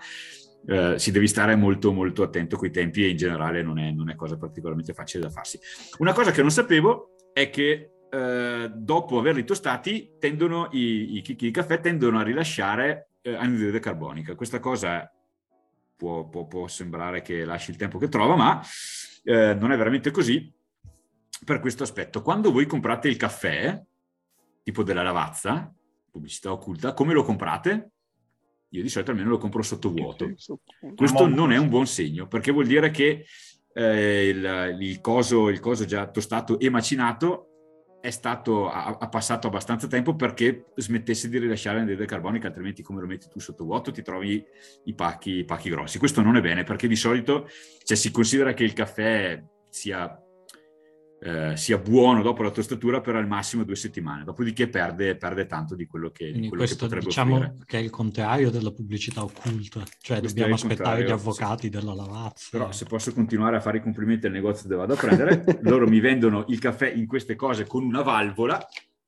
[0.66, 4.10] eh, si devi stare molto molto attento coi tempi e in generale non è, non
[4.10, 5.60] è, cosa particolarmente facile da farsi.
[5.98, 11.46] Una cosa che non sapevo è che eh, dopo averli tostati tendono, i, i chicchi
[11.46, 14.36] di caffè tendono a rilasciare eh, anidride carbonica.
[14.36, 15.12] Questa cosa
[15.96, 18.62] può, può, può, sembrare che lasci il tempo che trova, ma
[19.24, 20.52] eh, non è veramente così
[21.44, 22.22] per questo aspetto.
[22.22, 23.82] Quando voi comprate il caffè,
[24.62, 25.74] tipo della lavazza,
[26.12, 27.92] pubblicità occulta, come lo comprate?
[28.74, 30.34] Io di solito almeno lo compro sotto vuoto.
[30.96, 33.26] Questo non è un buon segno, perché vuol dire che
[33.74, 37.50] eh, il, il, coso, il, coso, già tostato e macinato
[38.02, 43.00] è stato, ha, ha, passato abbastanza tempo perché smettesse di rilasciare l'anidride carbonica, altrimenti come
[43.00, 44.44] lo metti tu sotto vuoto ti trovi
[44.86, 46.00] i pacchi, i pacchi grossi.
[46.00, 47.48] Questo non è bene perché di solito
[47.84, 50.23] cioè, si considera che il caffè sia
[51.26, 55.74] eh, sia buono dopo la tostatura per al massimo due settimane, dopodiché perde, perde tanto
[55.74, 57.58] di quello che, di quello questo, che potrebbe diciamo offrire.
[57.66, 62.50] che è il contrario della pubblicità occulta, cioè questo dobbiamo aspettare gli avvocati della lavazza.
[62.52, 65.88] Però se posso continuare a fare i complimenti al negozio dove vado a prendere, loro
[65.88, 68.62] mi vendono il caffè in queste cose con una valvola,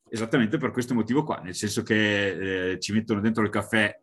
[0.07, 3.93] esattamente per questo motivo qua, nel senso che eh, ci mettono dentro il caffè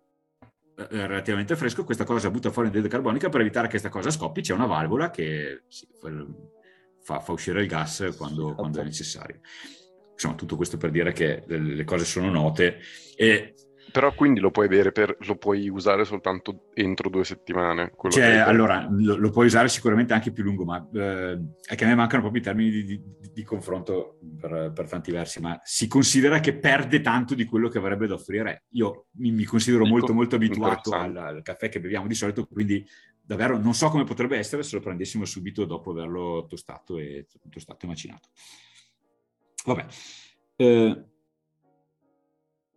[0.76, 4.42] eh, relativamente fresco, questa cosa butta fuori l'anidride carbonica per evitare che questa cosa scoppi,
[4.42, 5.86] c'è una valvola che sì,
[7.02, 9.40] fa, fa uscire il gas quando, quando, è necessario.
[10.12, 12.78] Insomma, tutto questo per dire che le, cose sono note
[13.16, 13.54] e
[13.92, 17.92] però quindi lo puoi bere per, lo puoi usare soltanto entro due settimane.
[18.08, 21.88] Cioè, allora, lo, lo, puoi usare sicuramente anche più lungo, ma eh, è che a
[21.88, 25.88] me mancano proprio i termini di, di, di confronto per, per, tanti versi, ma si
[25.88, 28.64] considera che perde tanto di quello che avrebbe da offrire.
[28.70, 32.46] Io mi, mi considero Dico, molto, molto abituato al, al, caffè che beviamo di solito,
[32.46, 32.86] quindi
[33.32, 37.84] davvero non so come potrebbe essere se lo prendessimo subito dopo averlo tostato e, tostato
[37.84, 38.28] e macinato.
[39.64, 39.86] Vabbè.
[40.56, 41.04] Eh,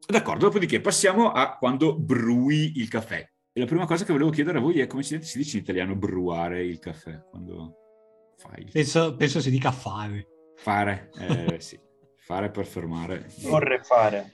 [0.07, 3.29] d'accordo, dopodiché passiamo a quando brui il caffè.
[3.51, 5.95] E la prima cosa che volevo chiedere a voi è come si dice in italiano
[5.95, 7.23] bruare il caffè?
[7.29, 8.65] Quando fai?
[8.71, 10.27] Penso, penso si dica fare.
[10.55, 11.79] Fare, eh, sì.
[12.15, 13.27] Fare per fermare.
[13.41, 14.31] Torrefare.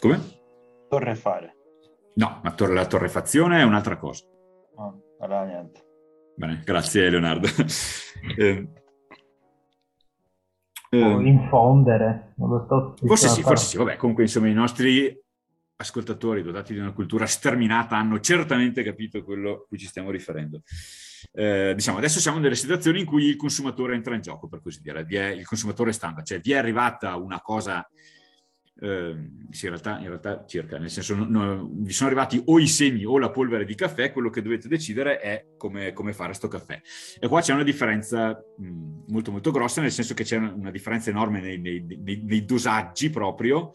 [0.00, 0.20] Come?
[0.88, 1.54] Torrefare.
[2.14, 4.24] No, ma tor- la torrefazione è un'altra cosa.
[4.76, 5.84] No allora niente.
[6.36, 7.48] Bene, grazie Leonardo.
[8.36, 8.68] eh,
[10.90, 15.18] eh, infondere, non lo sto Forse sì, forse sì, vabbè, comunque insomma i nostri
[15.78, 20.62] ascoltatori dotati di una cultura sterminata hanno certamente capito quello a cui ci stiamo riferendo.
[21.32, 24.80] Eh, diciamo, adesso siamo nelle situazioni in cui il consumatore entra in gioco, per così
[24.80, 27.86] dire, è, il consumatore standard, cioè vi è arrivata una cosa
[28.78, 32.66] eh, sì, in realtà, in realtà, circa, nel senso, no, vi sono arrivati o i
[32.66, 36.48] semi o la polvere di caffè, quello che dovete decidere è come, come fare sto
[36.48, 36.80] caffè.
[37.18, 40.70] E qua c'è una differenza mh, molto molto grossa, nel senso che c'è una, una
[40.70, 43.70] differenza enorme nei, nei, nei, nei dosaggi proprio,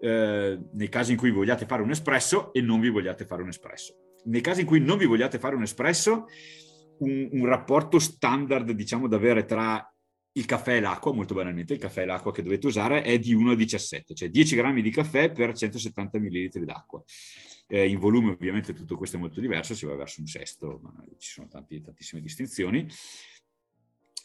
[0.00, 3.48] eh, nei casi in cui vogliate fare un espresso e non vi vogliate fare un
[3.48, 3.94] espresso.
[4.24, 6.24] Nei casi in cui non vi vogliate fare un espresso,
[6.98, 9.93] un, un rapporto standard, diciamo, da avere tra
[10.36, 13.32] il caffè e l'acqua, molto banalmente, il caffè e l'acqua che dovete usare è di
[13.32, 17.02] 1 a 17, cioè 10 grammi di caffè per 170 millilitri d'acqua.
[17.68, 20.92] Eh, in volume ovviamente tutto questo è molto diverso, si va verso un sesto, ma
[21.18, 22.86] ci sono tanti, tantissime distinzioni.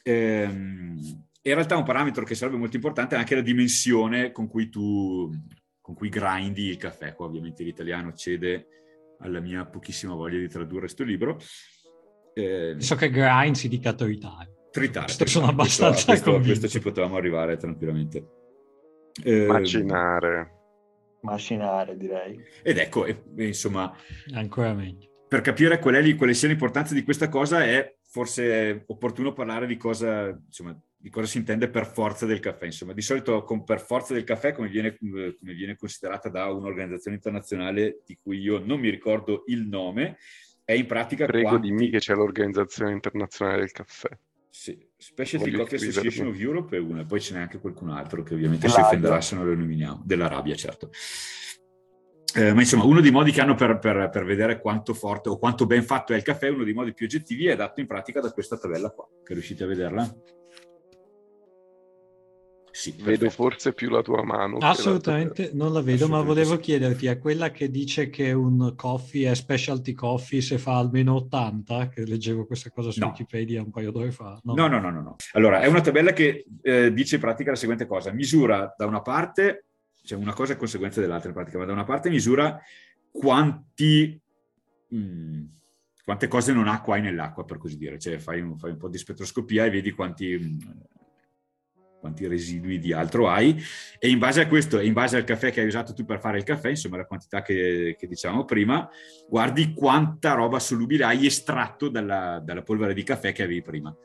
[0.02, 4.70] Eh, in realtà un parametro che sarebbe molto importante è anche la dimensione con cui
[4.70, 5.30] tu
[5.80, 7.14] con cui grindi il caffè.
[7.14, 8.68] Qua ovviamente l'italiano cede
[9.20, 11.40] alla mia pochissima voglia di tradurre questo libro.
[12.34, 15.06] Eh, so che grind si dica autoritario tritare.
[15.06, 18.26] Questo sono abbastanza questo, questo, questo, ci potevamo arrivare tranquillamente.
[19.24, 20.58] Eh, Macinare.
[21.22, 22.40] Macinare, direi.
[22.64, 23.94] Ed ecco, e, insomma...
[24.34, 25.08] Ancora meglio.
[25.28, 29.78] Per capire qual è, quale sia l'importanza di questa cosa è forse opportuno parlare di
[29.78, 32.66] cosa, insomma, di cosa si intende per forza del caffè.
[32.66, 37.18] Insomma, di solito con per forza del caffè, come viene, come viene considerata da un'organizzazione
[37.18, 40.18] internazionale di cui io non mi ricordo il nome,
[40.66, 41.68] è in pratica Prego quanti...
[41.68, 44.10] dimmi che c'è l'Organizzazione Internazionale del Caffè.
[44.52, 48.34] Sì, Specialty Coffee Association of Europe è una, poi ce n'è anche qualcun altro che
[48.34, 50.90] ovviamente si offenderà se non lo nominiamo, dell'Arabia certo.
[52.36, 55.38] Eh, ma insomma, uno dei modi che hanno per, per, per, vedere quanto forte o
[55.40, 58.22] quanto ben fatto è il caffè, uno dei modi più oggettivi è dato in pratica
[58.22, 60.16] da questa tabella qua, che riuscite a vederla?
[62.80, 64.58] Sì, vedo forse più la tua mano.
[64.60, 69.30] Assolutamente, la non la vedo, ma volevo chiederti, è quella che dice che un coffee
[69.30, 71.90] è specialty coffee se fa almeno 80?
[71.90, 73.08] Che leggevo questa cosa su no.
[73.08, 74.40] Wikipedia un paio d'ore fa.
[74.44, 74.54] No.
[74.54, 75.02] no, no, no, no.
[75.02, 75.16] no.
[75.34, 78.14] Allora, è una tabella che eh, dice in pratica la seguente cosa.
[78.14, 79.66] Misura da una parte,
[80.02, 82.58] cioè una cosa è conseguenza dell'altra in pratica, ma da una parte misura
[83.12, 84.18] quanti...
[84.88, 85.44] Mh, mm,
[86.06, 88.00] quante cose non ha qua nell'acqua, per così dire.
[88.00, 90.80] Cioè fai un, fai un po' di spettroscopia e vedi quanti mh, mm,
[92.00, 93.62] quanti residui di altro hai.
[94.00, 96.38] E in base a questo, in base al caffè che hai usato tu per fare
[96.38, 98.90] il caffè, insomma la quantità che, che dicevamo prima,
[99.28, 103.96] guardi quanta roba solubile hai estratto dalla, dalla, polvere di caffè che avevi prima.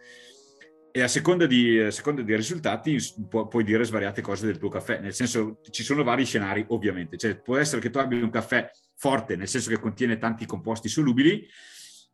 [0.97, 2.97] E a seconda, di, a seconda dei risultati
[3.29, 7.17] pu- puoi dire svariate cose del tuo caffè, nel senso ci sono vari scenari ovviamente,
[7.17, 10.89] cioè può essere che tu abbia un caffè forte, nel senso che contiene tanti composti
[10.89, 11.49] solubili,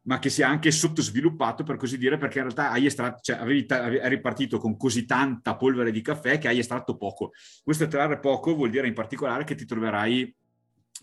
[0.03, 3.67] ma che sia anche sottosviluppato per così dire, perché in realtà hai estratto, cioè avevi,
[3.69, 7.33] eri partito con così tanta polvere di caffè che hai estratto poco.
[7.63, 10.35] Questo estrarre poco vuol dire in particolare che ti troverai...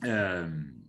[0.04, 0.86] Ehm,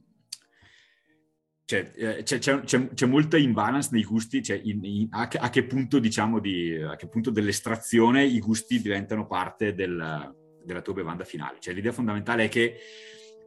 [1.69, 5.37] cioè, eh, c'è, c'è, c'è, c'è, molta imbalance nei gusti, cioè in, in, a, che,
[5.37, 10.35] a, che, punto, diciamo, di, a che punto dell'estrazione i gusti diventano parte del,
[10.65, 11.59] della tua bevanda finale.
[11.61, 12.79] Cioè, l'idea fondamentale è che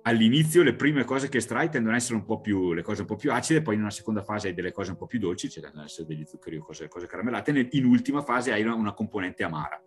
[0.03, 3.07] all'inizio le prime cose che estrai tendono ad essere un po' più, le cose un
[3.07, 5.49] po' più acide, poi in una seconda fase hai delle cose un po' più dolci,
[5.49, 8.73] cioè tendono ad essere degli zuccheri o cose, cose caramellate, in ultima fase hai una,
[8.73, 9.81] una, componente amara.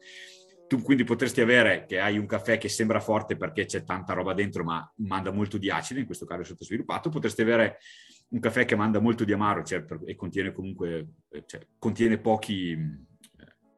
[0.66, 4.32] Tu quindi potresti avere che hai un caffè che sembra forte perché c'è tanta roba
[4.32, 7.78] dentro ma manda molto di acide, in questo caso è sottosviluppato, potresti avere
[8.28, 11.06] un caffè che manda molto di amaro cioè, e contiene comunque
[11.46, 12.76] cioè, contiene pochi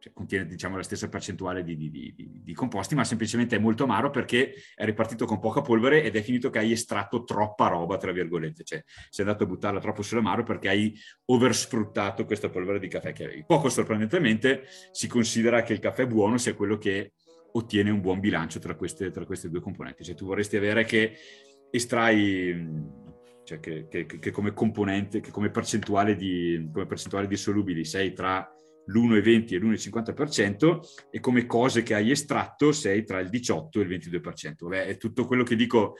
[0.06, 3.84] cioè, contiene diciamo, la stessa percentuale di, di, di, di, composti, ma semplicemente è molto
[3.84, 7.96] amaro perché è ripartito con poca polvere ed è finito che hai estratto troppa roba,
[7.96, 10.96] tra virgolette, cioè sei andato a buttarla troppo sull'amaro perché hai
[11.26, 13.44] oversfruttato questa polvere di caffè che avevi.
[13.44, 17.14] Poco sorprendentemente si considera che il caffè buono sia quello che
[17.52, 20.04] ottiene un buon bilancio tra queste, tra queste due componenti.
[20.04, 21.16] Cioè tu vorresti avere che
[21.70, 22.94] estrai
[23.44, 28.12] cioè che, che, che, come componente, che come percentuale di, come percentuale di solubili sei
[28.12, 28.52] tra
[28.86, 30.80] l'1,20 e l'1,50%
[31.10, 34.54] e come cose che hai estratto sei tra il 18 e il 22%.
[34.58, 35.96] Vabbè, è tutto quello che dico,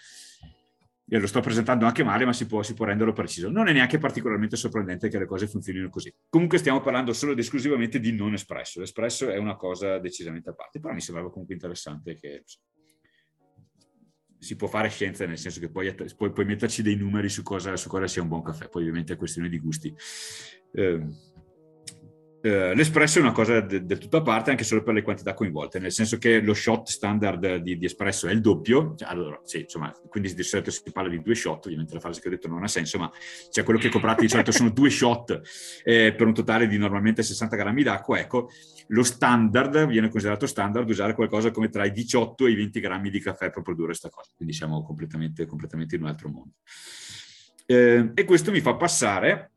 [1.09, 3.49] io lo sto presentando anche male, ma si può, si può, renderlo preciso.
[3.49, 6.13] Non è neanche particolarmente sorprendente che le cose funzionino così.
[6.29, 8.81] Comunque stiamo parlando solo ed esclusivamente di non espresso.
[8.81, 12.45] L'espresso è una cosa decisamente a parte, però mi sembrava comunque interessante che
[14.39, 17.77] si può fare scienza, nel senso che puoi, puoi, puoi metterci dei numeri su cosa,
[17.77, 19.95] su cosa, sia un buon caffè, poi ovviamente è questione di gusti.
[20.73, 21.07] Eh,
[22.47, 25.35] eh, l'espresso è una cosa de- del tutto a parte anche solo per le quantità
[25.35, 29.41] coinvolte, nel senso che lo shot standard di, di espresso è il doppio, cioè, allora
[29.43, 32.31] sì, insomma, quindi di solito si parla di due shot, ovviamente la frase che ho
[32.31, 33.11] detto non ha senso, ma
[33.51, 35.41] cioè, quello che comprate di solito sono due shot
[35.83, 38.49] eh, per un totale di normalmente 60 grammi d'acqua, ecco,
[38.89, 43.11] lo standard viene considerato standard usare qualcosa come tra i 18 e i 20 grammi
[43.11, 46.53] di caffè per produrre questa cosa, quindi siamo completamente, completamente in un altro mondo.
[47.67, 49.51] Eh, e questo mi fa passare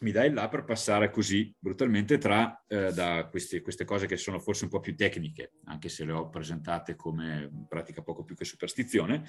[0.00, 4.38] mi dai là per passare così brutalmente tra eh, da queste, queste, cose che sono
[4.38, 8.44] forse un po' più tecniche, anche se le ho presentate come pratica poco più che
[8.44, 9.24] superstizione,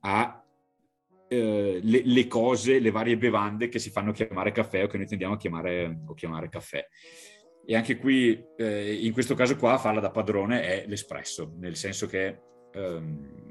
[0.00, 0.42] a
[1.28, 5.06] eh, le, le, cose, le varie bevande che si fanno chiamare caffè o che noi
[5.06, 6.86] tendiamo a chiamare, o chiamare caffè.
[7.66, 12.06] E anche qui, eh, in questo caso qua, farla da padrone è l'espresso, nel senso
[12.06, 12.40] che
[12.72, 13.47] ehm,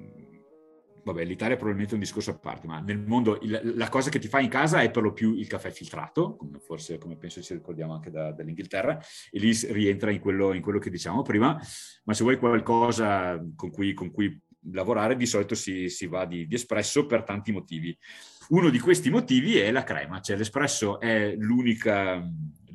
[1.08, 4.20] vabbè, l'Italia è probabilmente un discorso a parte, ma nel mondo il, la cosa che
[4.20, 7.42] ti fai in casa è per lo più il caffè filtrato, come forse, come penso
[7.42, 9.00] ci ricordiamo anche da, dall'Inghilterra,
[9.32, 11.60] e lì rientra in quello, in quello, che diciamo prima,
[12.04, 14.40] ma se vuoi qualcosa con cui, con cui
[14.72, 17.98] lavorare, di solito si, si va di, di espresso per tanti motivi.
[18.50, 22.22] Uno di questi motivi è la crema, cioè l'espresso è l'unica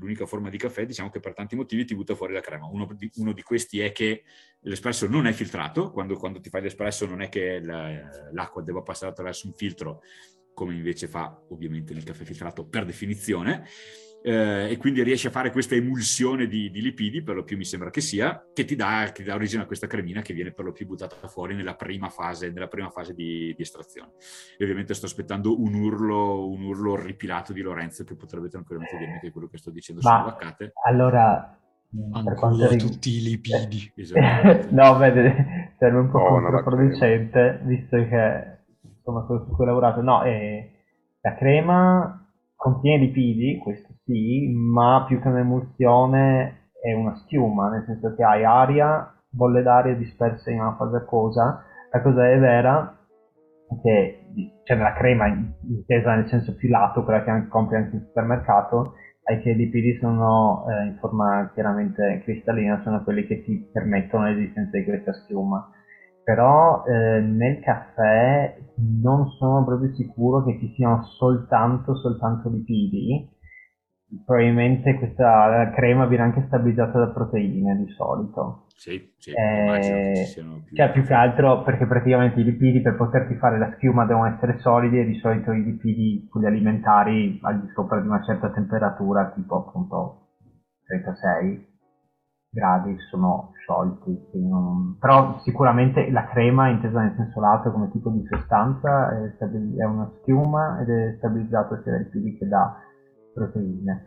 [0.03, 2.67] l'unica forma di caffè, diciamo che per tanti motivi ti butta fuori la crema.
[2.67, 4.25] Uno di, uno di questi è che
[4.61, 8.83] l'espresso non è filtrato, quando, quando ti fai l'espresso non è che la, l'acqua debba
[8.83, 10.03] passare attraverso un filtro,
[10.53, 13.65] come invece fa ovviamente nel caffè filtrato per definizione,
[14.23, 17.65] eh, e quindi riesci a fare questa emulsione di, di, lipidi, per lo più mi
[17.65, 20.65] sembra che sia, che ti, dà, che dà origine a questa cremina che viene per
[20.65, 24.13] lo più buttata fuori nella prima fase, nella prima fase di, di, estrazione.
[24.57, 29.19] E ovviamente sto aspettando un urlo, un urlo orripilato di Lorenzo che potrebbe tranquillamente dirmi
[29.19, 30.73] che quello che sto dicendo Ma, sono vaccate.
[30.87, 31.59] Allora,
[31.91, 33.93] per quanto riguarda tutti i lipidi.
[34.71, 40.01] no, beh, serve un po' oh, controproducente, visto che insomma quello su cui ho lavorato.
[40.01, 40.71] No, eh,
[41.21, 42.22] la crema
[42.63, 48.45] contiene lipidi, questo sì, ma più che un'emulsione è una schiuma, nel senso che hai
[48.45, 51.65] aria, bolle d'aria disperse in una fase acquosa.
[51.91, 52.97] La cosa è vera
[53.83, 54.27] che
[54.63, 58.95] cioè nella crema intesa nel senso più lato, quella che compri anche in supermercato,
[59.25, 64.27] è che i lipidi sono eh, in forma chiaramente cristallina, sono quelli che ti permettono
[64.27, 65.69] l'esistenza di questa schiuma.
[66.25, 68.57] Però eh, nel caffè
[69.01, 73.29] non sono proprio sicuro che ci siano soltanto, soltanto lipidi.
[74.25, 78.67] Probabilmente questa crema viene anche stabilizzata da proteine di solito.
[78.77, 80.77] Sì, sì, eh, più...
[80.77, 84.59] Cioè più che altro perché praticamente i lipidi per poterti fare la schiuma devono essere
[84.59, 89.31] solidi e di solito i lipidi, quelli alimentari, al di sopra di una certa temperatura,
[89.31, 90.29] tipo appunto
[90.85, 91.72] 36
[92.53, 94.29] gradi, sono sciolti.
[94.33, 94.97] Non...
[94.99, 99.85] Però sicuramente la crema, intesa nel senso lato come tipo di sostanza, è, stabil- è
[99.85, 102.77] una schiuma ed è stabilizzata sia dai lipidi che da
[103.33, 104.07] proteine.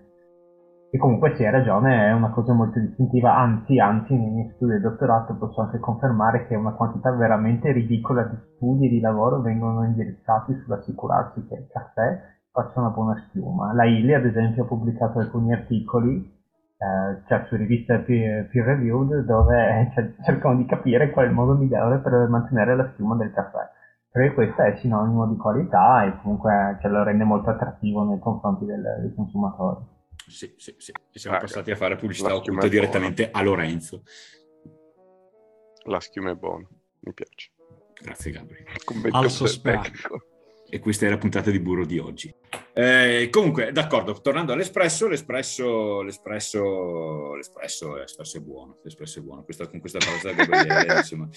[0.92, 4.76] E comunque sì, hai ragione, è una cosa molto distintiva, anzi, anzi, nei miei studi
[4.76, 9.42] di dottorato posso anche confermare che una quantità veramente ridicola di studi e di lavoro
[9.42, 13.74] vengono indirizzati sull'assicurarsi che il caffè faccia una buona schiuma.
[13.74, 16.35] La ILI, ad esempio, ha pubblicato alcuni articoli,
[16.78, 21.34] eh, cioè su riviste peer, peer reviewed, dove cioè, cercano di capire qual è il
[21.34, 23.70] modo migliore per mantenere la schiuma del caffè.
[24.12, 28.66] Perché questo è sinonimo di qualità e comunque cioè, lo rende molto attrattivo nei confronti
[28.66, 29.84] del, dei consumatori.
[30.28, 30.92] Sì, sì, sì.
[31.12, 34.04] E siamo ah, passati a fare pubblicità occulta direttamente a Lorenzo.
[35.88, 36.68] La schiuma è buona,
[37.02, 37.52] mi piace.
[38.02, 38.66] Grazie Gabri.
[39.12, 40.35] Al sospetto.
[40.68, 42.34] E questa è la puntata di burro di oggi.
[42.74, 49.44] Eh, comunque, d'accordo, tornando all'espresso, l'espresso, l'espresso, l'espresso, l'espresso è buono, l'espresso è buono.
[49.44, 51.30] Questa, con questa pausa Gabriele, insomma,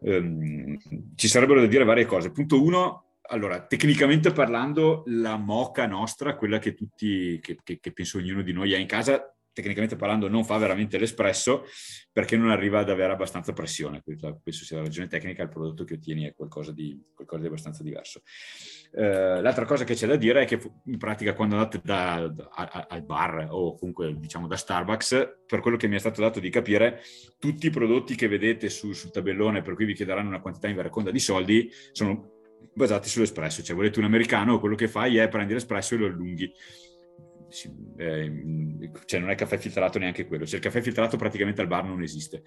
[0.00, 0.78] um,
[1.16, 2.30] ci sarebbero da dire varie cose.
[2.30, 8.18] Punto uno, allora, tecnicamente parlando, la moca nostra, quella che tutti, che, che, che, penso
[8.18, 11.64] ognuno di noi ha in casa, tecnicamente parlando non fa veramente l'espresso
[12.12, 14.02] perché non arriva ad avere abbastanza pressione.
[14.02, 17.82] Questa sia la ragione tecnica, il prodotto che ottieni è qualcosa di, qualcosa di abbastanza
[17.82, 18.22] diverso.
[18.94, 22.48] Eh, l'altra cosa che c'è da dire è che in pratica quando andate da, da,
[22.88, 26.50] al bar o comunque diciamo da Starbucks, per quello che mi è stato dato di
[26.50, 27.00] capire,
[27.38, 30.76] tutti i prodotti che vedete su, sul tabellone per cui vi chiederanno una quantità in
[30.76, 32.40] vereconda di soldi sono
[32.74, 36.52] basati sull'espresso, cioè volete un americano, quello che fai è prendi l'espresso e lo allunghi.
[37.96, 41.84] Eh, cioè non è caffè filtrato neanche quello, cioè il caffè filtrato praticamente al bar
[41.84, 42.42] non esiste.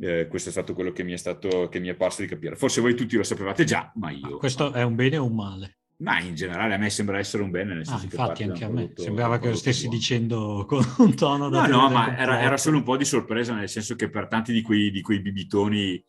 [0.00, 2.56] Eh, questo è stato quello che mi è, stato, che mi è parso di capire.
[2.56, 4.38] Forse voi tutti lo sapevate già, ma io...
[4.38, 4.74] Questo no.
[4.74, 5.76] è un bene o un male?
[5.98, 7.74] Ma in generale a me sembra essere un bene.
[7.74, 9.98] Nel senso ah, infatti anche a me sembrava che lo stessi buono.
[9.98, 11.66] dicendo con un tono da...
[11.66, 14.52] No, no, ma era, era, solo un po' di sorpresa, nel senso che per tanti
[14.52, 16.04] di quei, di quei bibitoni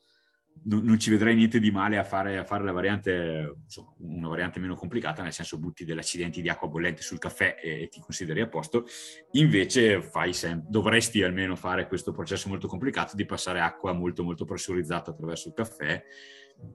[0.66, 4.28] non, non, ci vedrei niente di male a fare, a fare la variante, insomma, una
[4.28, 7.88] variante meno complicata, nel senso butti degli accidenti di acqua bollente sul caffè e, e
[7.88, 8.86] ti consideri a posto.
[9.32, 15.11] Invece sem- dovresti almeno fare questo processo molto complicato di passare acqua molto molto pressurizzata
[15.11, 16.03] attraverso il caffè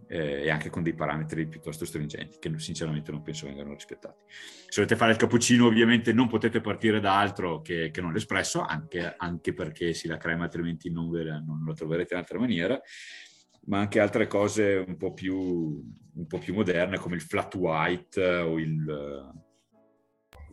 [0.07, 4.23] eh, e anche con dei parametri piuttosto stringenti che sinceramente non penso vengano rispettati.
[4.27, 8.61] Se volete fare il cappuccino ovviamente non potete partire da altro che, che non l'espresso,
[8.61, 12.81] anche, anche, perché se la crema altrimenti non, la, non la troverete in altra maniera
[13.69, 18.25] ma anche altre cose un po' più, un po più moderne come il flat white
[18.41, 19.37] o il...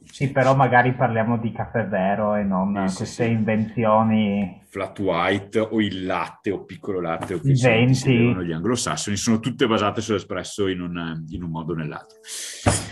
[0.04, 4.62] Sì, però magari parliamo di caffè vero e non sì, queste sì, invenzioni.
[4.68, 9.66] Flat white o il latte o piccolo latte o che si gli anglosassoni sono tutte
[9.66, 12.20] basate sull'espresso in un, in un modo o nell'altro.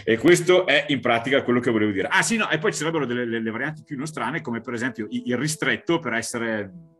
[0.04, 2.08] E questo è in pratica quello che volevo dire.
[2.10, 5.06] Ah sì, no, e poi ci sarebbero delle, delle varianti più nostrane come per esempio
[5.10, 6.93] il ristretto per essere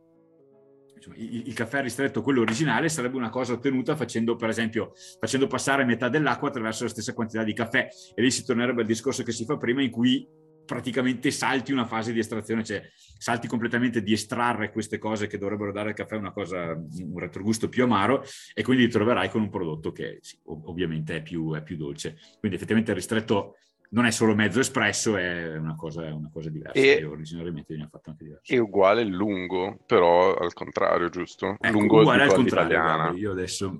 [1.04, 5.46] insomma, il, il, caffè ristretto, quello originale, sarebbe una cosa ottenuta facendo, per esempio, facendo
[5.46, 7.88] passare metà dell'acqua attraverso la stessa quantità di caffè.
[8.14, 10.26] E lì si tornerebbe al discorso che si fa prima, in cui
[10.64, 12.82] praticamente salti una fase di estrazione, cioè
[13.18, 17.68] salti completamente di estrarre queste cose che dovrebbero dare al caffè una cosa, un retrogusto
[17.68, 18.24] più amaro
[18.54, 22.16] e quindi ti troverai con un prodotto che sì, ovviamente è più, è più dolce.
[22.38, 23.56] Quindi effettivamente il ristretto
[23.90, 26.78] non è solo mezzo espresso, è una cosa, una cosa diversa.
[26.78, 28.52] E, originariamente ho fatto anche diverso.
[28.52, 31.56] È uguale lungo, però al contrario, giusto?
[31.60, 32.76] Ecco, lungo uguale al contrario.
[32.76, 33.10] Italiana.
[33.16, 33.78] Io adesso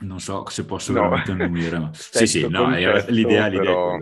[0.00, 1.00] non so se posso no.
[1.00, 3.98] veramente annuire, ma sì, sì, no, concetto, l'idea, l'idea però.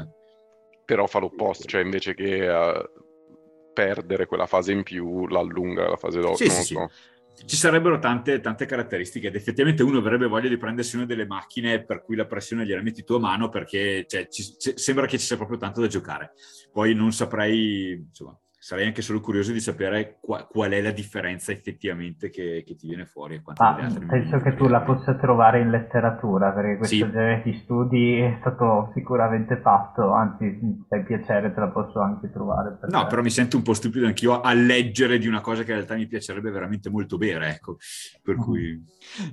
[0.85, 6.21] Però fa l'opposto, cioè invece che uh, perdere quella fase in più, l'allunga la fase
[6.21, 6.37] dopo.
[6.37, 6.89] Sì, sì, so.
[6.91, 7.13] sì
[7.47, 11.83] ci sarebbero tante, tante, caratteristiche ed effettivamente uno avrebbe voglia di prendersi una delle macchine
[11.83, 15.19] per cui la pressione gliela metti tu a mano perché cioè, ci, c- sembra che
[15.19, 16.33] ci sia proprio tanto da giocare.
[16.73, 21.53] Poi non saprei, insomma, sarei anche solo curioso di sapere qua, qual è la differenza
[21.53, 23.39] effettivamente che, che ti viene fuori.
[23.45, 23.75] Ma
[24.09, 27.03] penso che tu la possa trovare in letteratura, perché questo sì.
[27.03, 30.59] genere di studi è stato sicuramente fatto, anzi
[30.89, 32.79] se hai piacere te la posso anche trovare.
[32.89, 33.07] no, te.
[33.07, 35.97] però mi sento un po' stupido anch'io a leggere di una cosa che in realtà
[35.97, 37.77] mi piacerebbe veramente molto bere, ecco.
[38.23, 38.83] Per cui...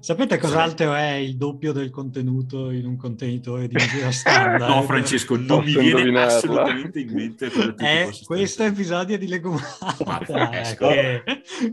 [0.01, 4.67] Sapete cos'altro è il doppio del contenuto in un contenitore di misura standard?
[4.67, 7.49] no, Francesco, non mi viene assolutamente in mente.
[7.77, 10.87] È questo episodio di Legumata ecco.
[10.87, 11.23] che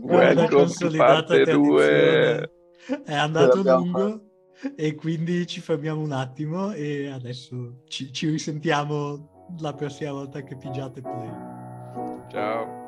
[0.01, 2.51] Welcome parte 2
[3.05, 4.21] è andato lungo
[4.75, 10.55] e quindi ci fermiamo un attimo e adesso ci, ci risentiamo la prossima volta che
[10.55, 12.27] pigiate play.
[12.29, 12.78] Ciao